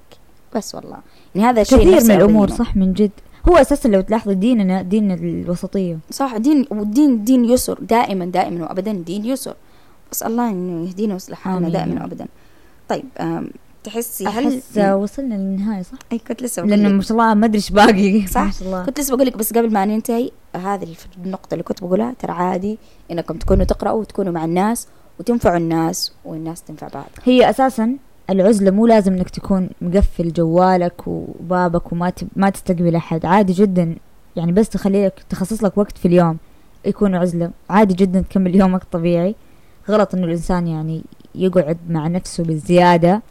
[0.55, 0.97] بس والله.
[1.35, 2.49] يعني هذا شيء كثير من الأمور.
[2.49, 3.11] صح من جد.
[3.49, 5.97] هو أساسا لو تلاحظوا ديننا دين الوسطية.
[6.11, 7.79] صح دين والدين دين يسر.
[7.81, 9.55] دائما دائما وابدا دين يسر.
[10.11, 11.69] بس الله إنه يهدينا ويصلح حالنا.
[11.69, 12.27] دائما وابدا.
[12.89, 13.05] طيب
[13.83, 16.95] تحسي هل أحس وصلنا للنهاية صح؟ إي كنت لسه بقول لأنه لك.
[16.95, 18.27] ما شاء الله ما ادري إيش باقي.
[18.27, 18.41] صح.
[18.41, 18.85] ما شاء الله.
[18.85, 20.87] كنت لسه بقول لك بس قبل ما ننتهي هذه
[21.25, 22.77] النقطة اللي كنت بقولها ترى عادي
[23.11, 24.87] إنكم تكونوا تقرأوا وتكونوا مع الناس
[25.19, 27.09] وتنفعوا الناس والناس تنفع بعض.
[27.23, 27.97] هي أساسا
[28.29, 32.27] العزلة مو لازم إنك تكون مقفل جوالك وبابك وما تب...
[32.35, 33.25] ما تستقبل أحد.
[33.25, 33.95] عادي جدا.
[34.35, 36.37] يعني بس تخلي لك تخصص لك وقت في اليوم
[36.85, 37.51] يكون عزلة.
[37.69, 39.35] عادي جدا تكمل يومك طبيعي.
[39.89, 41.03] غلط إنه الإنسان يعني
[41.35, 43.21] يقعد مع نفسه بالزيادة.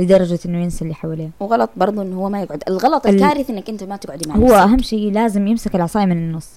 [0.00, 1.30] لدرجة إنه ينسى اللي حواليه.
[1.40, 2.62] وغلط برضو إنه هو ما يقعد.
[2.68, 4.56] الغلط ال- الكارثي إنك أنت ما تقعدي مع هو نفسك.
[4.56, 6.48] أهم شيء لازم يمسك العصاية من النص.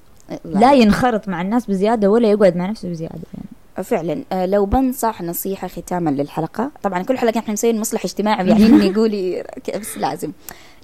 [0.46, 3.46] لا ينخرط مع الناس بزيادة ولا يقعد مع نفسه بزيادة يعني.
[3.86, 4.24] فعلا.
[4.32, 6.72] آه، لو بنصح نصيحة ختاما للحلقة.
[6.84, 9.44] طبعا كل حلقة إحنا مسويين مصلح اجتماعي يعني إني يقولي
[9.80, 10.32] بس لازم.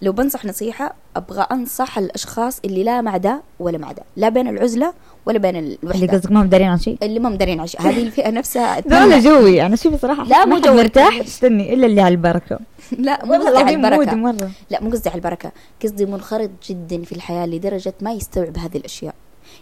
[0.02, 4.48] لو بنصح نصيحة أبغى أنصح الأشخاص اللي لا مع ده ولا مع ده لا بين
[4.48, 4.94] العزلة
[5.26, 6.08] ولا بين اللي الوحدة.
[6.18, 9.66] قصدك ما هم دارين عن شيء؟ اللي ما مدرين عش هذه الفئة نفسها ذولا جوي.
[9.66, 10.76] أنا شوفي صراحة لا، مو جوي.
[10.78, 12.60] مرتاح استني إلا اللي على البركة.
[12.98, 14.16] لا مو قصدي على البركة.
[14.16, 14.52] مرة.
[14.70, 15.52] لا مو قصدي على البركة.
[15.84, 19.16] قصدي منخرط جدا في الحياة لدرجة ما يستوعب هذه الأشياء.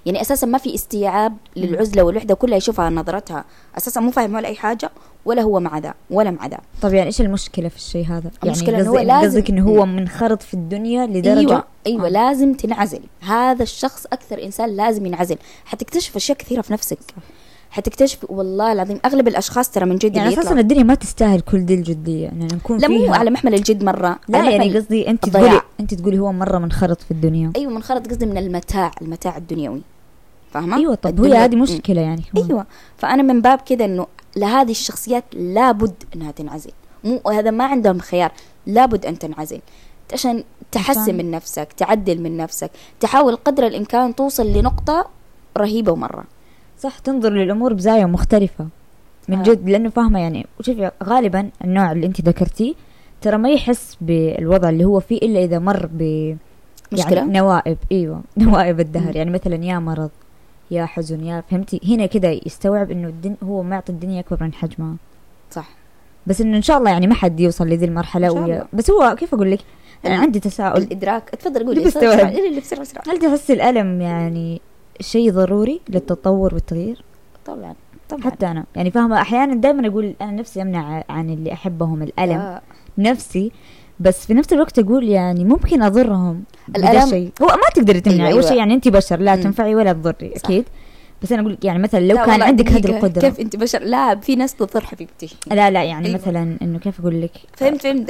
[0.05, 3.45] يعني أساسا ما في استيعاب للعزلة والوحدة كلها يشوفها نظرتها.
[3.77, 4.91] أساسا مو فاهم ولا أي حاجة
[5.27, 8.69] ولا هو مع ذا ولا مع ذا طب يعني إيش المشكلة في الشيء هذا؟ المشكلة
[8.71, 12.09] يعني إنه هو لازم- قصدك إنه هو منخرط في الدنيا لدرجة أيوة أيوة آه.
[12.09, 16.97] لازم تنعزل هذا الشخص أكثر إنسان لازم ينعزل حتكتشف أشياء كثيرة في نفسك
[17.71, 21.73] حتكتشف والله العظيم أغلب الأشخاص ترى من جد يعني أساسا الدنيا ما تستاهل كل دي
[21.73, 25.43] الجدية يعني نكون لا مو على محمل الجد مرة لا يعني قصدي أنت الضياع.
[25.47, 29.81] تقولي أنت تقولي هو مرة منخرط في الدنيا أيوة منخرط قصدي من المتاع المتاع الدنيوي
[30.51, 31.61] فاهمة؟ أيوه طب هي هذه مم.
[31.61, 32.23] مشكلة يعني.
[32.37, 32.65] أيوه
[32.97, 36.71] فأنا من باب كذا إنه لهذه الشخصيات لابد أنها تنعزل.
[37.03, 38.31] مو هذا ما عندهم خيار
[38.65, 39.59] لابد أن تنعزل.
[40.13, 45.05] عشان تحسن عشان- من نفسك تعدل من نفسك تحاول قدر الإمكان توصل لنقطة
[45.57, 46.23] رهيبة ومره
[46.79, 48.67] صح تنظر للأمور بزاوية مختلفة.
[49.29, 49.43] من آه.
[49.43, 52.73] جد لأنه فاهمة يعني وشوفي غالبا النوع اللي أنت ذكرتيه
[53.21, 56.01] ترى ما يحس بالوضع اللي هو فيه إلا إذا مر ب
[56.91, 57.77] مشكلة؟ يعني نوائب.
[57.91, 59.15] إيوه نوائب الدهر.
[59.15, 60.09] يعني مثلا يا مرض
[60.71, 64.95] يا حزن يا فهمتي؟ هنا كده يستوعب إنه الدن هو معطي الدنيا أكبر من حجمها
[65.51, 65.69] صح.
[66.27, 68.67] بس إنه إن شاء الله يعني ما حد يوصل لذي المرحلة ويا.
[68.73, 69.59] بس هو كيف أقول لك؟
[70.05, 70.81] أنا عندي تساؤل.
[70.81, 71.29] الإدراك.
[71.29, 71.85] تفضل قولي.
[71.85, 74.61] بسرعة اللي بسرعة بسرعة هل تحس الألم يعني
[75.01, 77.03] شيء ضروري للتطور والتغيير؟
[77.45, 77.75] طبعا
[78.09, 78.21] طبعا.
[78.23, 78.65] حتى أنا.
[78.75, 82.39] يعني فاهمة أحيانا دائما أقول أنا نفسي أمنع عن اللي أحبهم الألم.
[82.39, 82.61] آه.
[82.97, 83.51] نفسي
[83.99, 88.19] بس في نفس الوقت أقول يعني ممكن أضرهم بدا الألم- شيء هو ما تقدري تمنعي
[88.19, 88.49] أيوة، اول أيوة.
[88.49, 89.35] شيء يعني انت بشر لا.
[89.35, 90.45] تنفعي ولا تضري صح.
[90.45, 90.65] أكيد
[91.23, 93.79] بس أنا أقول لك يعني مثلا لو لا كان عندك هذه القدرة كيف انت بشر
[93.83, 96.19] لا في ناس تضر حبيبتي لا لا يعني أيوة.
[96.21, 98.09] مثلا إنه كيف أقول لك فهمت فهمت.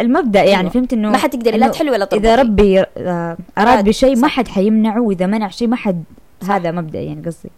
[0.00, 0.70] المبدأ يعني أيوة.
[0.70, 2.34] فهمت إنه ما حتقدري لا إنه تحلي ولا إذا تضبطي.
[2.50, 4.28] ربي آه، أراد بشيء ما.
[4.28, 6.04] حد حيمنعه وإذا منع شيء ما حد.
[6.48, 7.50] هذا مبدأ يعني قصدي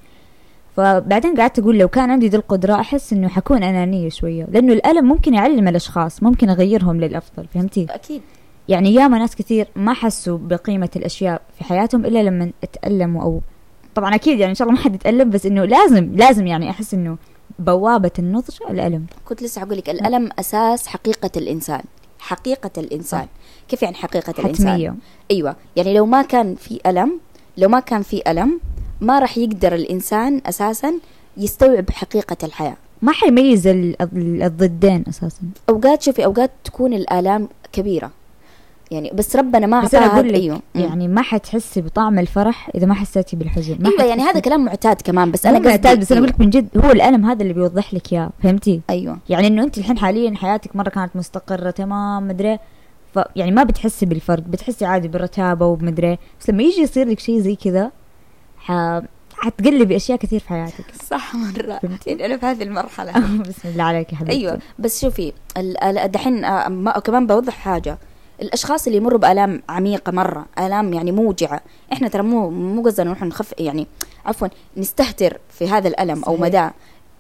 [0.77, 5.05] فبعدين قعدت أقول لو كان عندي ذي القدرة أحس إنه حكون أنانية شوية لأنه الألم
[5.05, 8.23] ممكن يعلم الأشخاص ممكن أغيرهم للأفضل فهمتي؟ أكيد.
[8.69, 12.51] يعني ياما ناس كثير ما حسوا بقيمة الأشياء في حياتهم إلا لما
[12.83, 13.41] تألموا أو
[13.95, 16.95] طبعا أكيد يعني إن شاء الله ما حد يتألم بس إنه لازم لازم يعني أحس
[16.95, 17.17] إنه
[17.59, 19.07] بوابة النضج الألم.
[19.25, 21.83] كنت لسه أقول لك الألم أساس حقيقة الإنسان
[22.19, 23.21] حقيقة الإنسان.
[23.21, 23.29] صح.
[23.69, 24.95] كيف يعني حقيقة الإنسان؟ حتمية.
[25.31, 27.21] أيوه يعني لو ما كان في ألم
[27.57, 28.61] لو ما كان في ألم
[29.01, 30.93] ما راح يقدر الإنسان أساسا
[31.37, 32.77] يستوعب حقيقة الحياة.
[33.03, 35.41] ما حيميز ال- ال- الضدين أساسا.
[35.69, 38.11] أوقات شوفي أوقات تكون الآلام كبيرة.
[38.91, 40.61] يعني بس ربنا ما أعطاها أقول لك مم.
[40.83, 43.77] يعني ما حتحسي بطعم الفرح إذا ما حسيتي بالحزن.
[43.81, 46.29] ما أيوه يعني هذا كلام معتاد كمان بس أنا معتاد بس أنا أيوة.
[46.29, 49.19] أقول لك من جد هو الألم هذا اللي بيوضح لك اياه فهمتي؟ أيوه.
[49.29, 52.59] يعني إنه أنت الحين حاليا حياتك مرة كانت مستقرة تمام مدري.
[53.15, 56.19] ف يعني ما بتحسي بالفرق بتحسي عادي بالرتابة وبمدري.
[56.41, 57.91] بس لما يجي يصير لك شيء زي كذا.
[59.37, 60.85] حتقلبي أشياء كثير في حياتك.
[61.11, 63.13] صح مرة؟ يعني أنا في هذه المرحلة.
[63.49, 64.37] بسم الله عليك يا حبيبتي.
[64.37, 65.33] أيوه بس شوفي
[66.07, 67.99] دحين آه، ما- كمان بوضح حاجة.
[68.43, 71.61] الأشخاص اللي يمروا بآلام عميقة مرة آلام يعني موجعة.
[71.93, 73.87] إحنا ترى مو مو قصدنا نروح نخف يعني
[74.27, 76.41] عفوا نستهتر في هذا الألم أو صحيح.
[76.41, 76.73] مداة.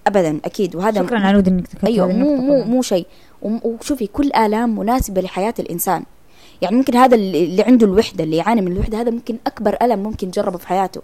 [0.06, 0.76] ابدا أكيد.
[0.76, 2.64] وهذا شكرا عنود إنك أيوه مو مو.
[2.64, 3.06] مو شيء.
[3.42, 6.04] وشوفي كل آلام مناسبة لحياة الإنسان.
[6.62, 10.28] يعني ممكن هذا اللي عنده الوحدة اللي يعاني من الوحدة هذا ممكن أكبر ألم ممكن
[10.28, 11.02] يجربه في حياته.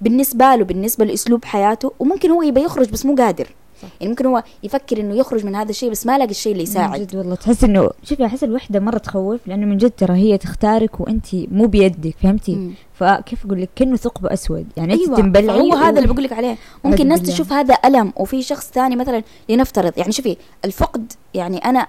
[0.00, 3.48] بالنسبة له بالنسبة لأسلوب حياته وممكن هو يبغى يخرج بس مو قادر.
[3.82, 3.88] صح.
[4.00, 6.70] يعني ممكن هو يفكر إنه يخرج من هذا الشيء بس ما لاقي الشيء اللي من
[6.70, 7.00] يساعد.
[7.00, 7.34] جد والله.
[7.34, 11.66] تحس إنه شوفي أحس الوحدة مرة تخوف لأنه من جد ترى هي تختارك وأنت مو
[11.66, 12.72] بيدك فهمتي؟ مم.
[12.94, 14.66] فكيف أقول لك؟ كأنه ثقب أسود.
[14.76, 15.16] يعني أنت أيوه.
[15.16, 16.56] تنبلعي هو هذا اللي بقول لك عليه.
[16.84, 17.34] ممكن الناس بالله.
[17.34, 21.86] تشوف هذا ألم وفي شخص ثاني مثلا لنفترض يعني شوفي الفقد يعني أنا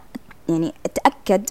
[0.50, 1.50] يعني أتأكد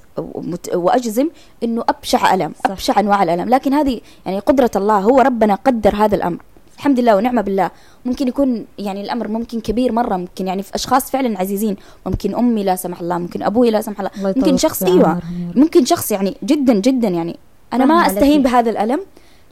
[0.75, 1.29] وأجزم
[1.63, 2.71] إنه أبشع ألم صح.
[2.71, 3.49] أبشع أنواع الألم.
[3.49, 6.43] لكن هذه يعني قدرة الله هو ربنا قدر هذا الأمر.
[6.77, 7.71] الحمد لله ونعمة بالله.
[8.05, 11.77] ممكن يكون يعني الأمر ممكن كبير مرة ممكن يعني في أشخاص فعلا عزيزين.
[12.07, 14.11] ممكن أمي لا سمح الله ممكن أبوي لا سمح الله.
[14.17, 15.21] الله ممكن شخص أيوه.
[15.55, 17.37] ممكن شخص يعني جدا جدا يعني.
[17.73, 17.95] أنا ما.
[17.95, 19.01] أستهين بهذا الألم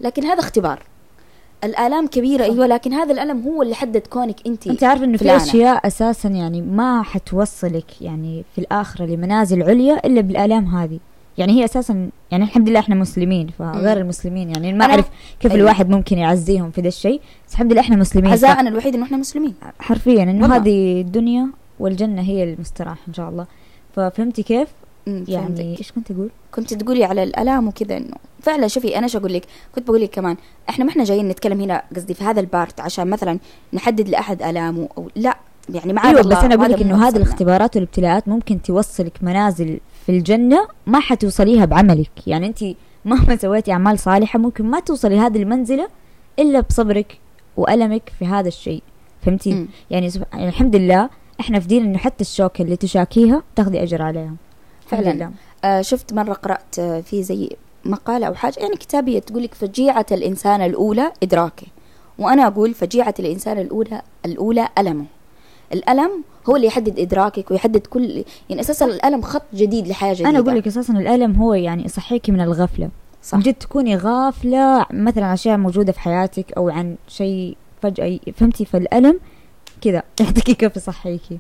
[0.01, 0.83] لكن هذا اختبار.
[1.65, 5.37] الآلام كبيرة أيوه لكن هذا الألم هو اللي حدد كونك انت أنت عارفه إنه في.
[5.37, 10.99] أشياء أساسا يعني ما حتوصلك يعني في الآخرة لمنازل عليا إلا بالآلام هذه.
[11.39, 15.11] يعني هي أساسا يعني الحمد لله إحنا مسلمين فغير المسلمين يعني ما أعرف
[15.41, 15.63] كيف أيوة.
[15.63, 18.33] الواحد ممكن يعزيهم في ذا الشيء بس الحمد لله إحنا مسلمين.
[18.33, 19.55] عزاءنا الوحيد إنه إحنا مسلمين.
[19.79, 20.57] حرفيا إنه.
[20.57, 21.49] هذه الدنيا
[21.81, 23.47] والجنة هي المستراح إن شاء الله.
[23.97, 24.69] ففهمتي كيف؟
[25.07, 25.79] يعني.
[25.79, 29.43] إيش كنت أقول كنت تقولي على الألام وكذا إنه فعلا شوفي أنا إيش أقول لك
[29.75, 30.37] كنت بقول لك كمان
[30.69, 33.39] إحنا ما إحنا جايين نتكلم هنا قصدي في هذا ال part عشان مثلا
[33.73, 35.37] نحدد لأحد ألامه أو لا
[35.75, 37.17] يعني معاذ أيوه الله بس أنا أقول وهذا لك إنه هذه.
[37.17, 42.65] الاختبارات والابتلاءات ممكن توصلك منازل في الجنة ما حتوصليها بعملك يعني انت
[43.05, 45.89] مهما سويتي أعمال صالحة ممكن ما توصلي هذه المنزلة
[46.39, 47.19] إلا بصبرك
[47.57, 48.83] وألمك في هذا الشيء
[49.23, 49.67] فهمتي.
[49.91, 54.35] يعني, الحمد لله إحنا في دين إنه حتى الشوكة اللي تشاكيها تاخذي أجر عليها
[54.97, 55.31] فعلاً.
[55.65, 57.51] آه شفت مرة قرأت آه في زي
[57.85, 61.67] مقالة أو حاجة يعني كتابية تقول لك فجيعة الإنسان الأولى إدراكه.
[62.19, 65.05] وأنا أقول فجيعة الإنسان الأولى الأولى ألمه.
[65.73, 66.11] الألم
[66.49, 70.31] هو اللي يحدد إدراكك ويحدد كل يعني أساسا الألم خط جديد لحياة جديدة.
[70.31, 72.89] أنا أقول لك أساسا الألم هو يعني يصحيكي من الغفلة.
[73.23, 73.39] صح.
[73.39, 79.21] جد تكوني غافلة مثلا عن أشياء موجودة في حياتك أو عن شيء فجأة فهمتي؟ فالألم
[79.81, 81.39] كذا يعطيكي كيف يصحيكي.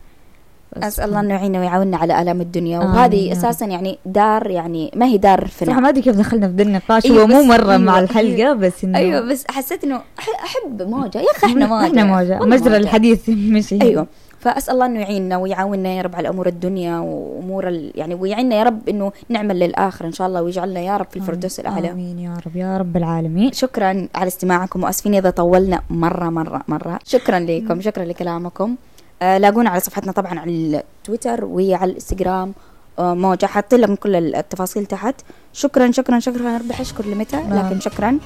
[0.76, 2.78] أسأل الله إنه يعيننا ويعاوننا على آلام الدنيا.
[2.78, 3.32] آمين وهذه رب.
[3.32, 7.04] أساسا يعني دار يعني ما هي دار فناء ما أدري كيف دخلنا في ذا النقاش
[7.06, 8.52] أيوة هو مو مرة مع أيوة، الحلقة.
[8.52, 11.18] بس إنه أيوة بس حسيت إنه أح- أحب موجة.
[11.18, 11.86] يا أخي إحنا موجة.
[11.86, 12.38] إحنا موجة.
[12.38, 12.76] مجرى.
[12.76, 13.82] الحديث مشي.
[13.82, 14.06] أيوه.
[14.40, 17.92] فأسأل الله إنه يعيننا ويعاوننا يا رب على أمور الدنيا وأمور ال...
[17.94, 21.60] يعني ويعيننا يا رب إنه نعمل للاخر إن شاء الله ويجعلنا يا رب في الفردوس
[21.60, 21.90] الأعلى.
[21.90, 22.56] آمين يا رب.
[22.56, 23.52] يا رب العالمين.
[23.52, 26.98] شكرا على استماعكم وأسفين إذا طولنا مرة مرة مرة.
[27.06, 27.80] شكرا لكم.
[27.80, 28.70] شكرا لكلامكم.
[28.70, 28.91] آه
[29.22, 32.52] لاقونا على صفحتنا طبعا على التويتر وعلى الإنستغرام.
[32.98, 33.46] آه موجة.
[33.46, 35.14] حاطين لكم كل التفاصيل تحت.
[35.52, 36.58] شكرا شكرا شكرا.
[36.58, 37.66] ربح أشكر لمتى نعم.
[37.66, 38.18] لكن شكرا.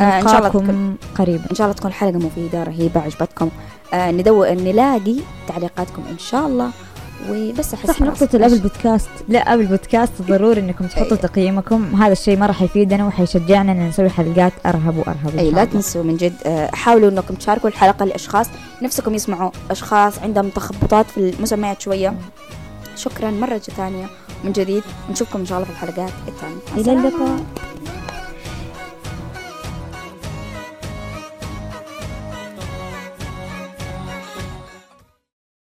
[0.00, 1.44] آه إن شاء الله تكون قريبا.
[1.50, 3.50] إن شاء الله تكون الحلقة مفيدة رهيبة عجبتكم.
[3.94, 5.16] آه ندور نلاقي
[5.48, 6.70] تعليقاتكم إن شاء الله
[7.30, 8.00] وبس أحس صح.
[8.00, 9.08] نقطة الأبل بودكاست.
[9.28, 11.22] لا أبل بودكاست ضروري إنكم تحطوا أي.
[11.22, 11.94] تقييمكم.
[12.02, 15.64] هذا الشيء مرة حيفيدنا وحيشجعنا إن نسوي حلقات أرهب وأرهب إن اي لا.
[15.64, 18.46] تنسوا من جد آه، حاولوا إنكم تشاركوا الحلقة لأشخاص
[18.82, 19.50] نفسكم يسمعوا.
[19.70, 22.14] أشخاص عندهم تخبطات في المسميات شوية.
[22.96, 24.06] شكرا مرة ثانية
[24.44, 24.82] من جديد.
[25.10, 26.56] نشوفكم إن شاء الله في الحلقات الثانية.
[26.76, 27.40] إلى اللقاء.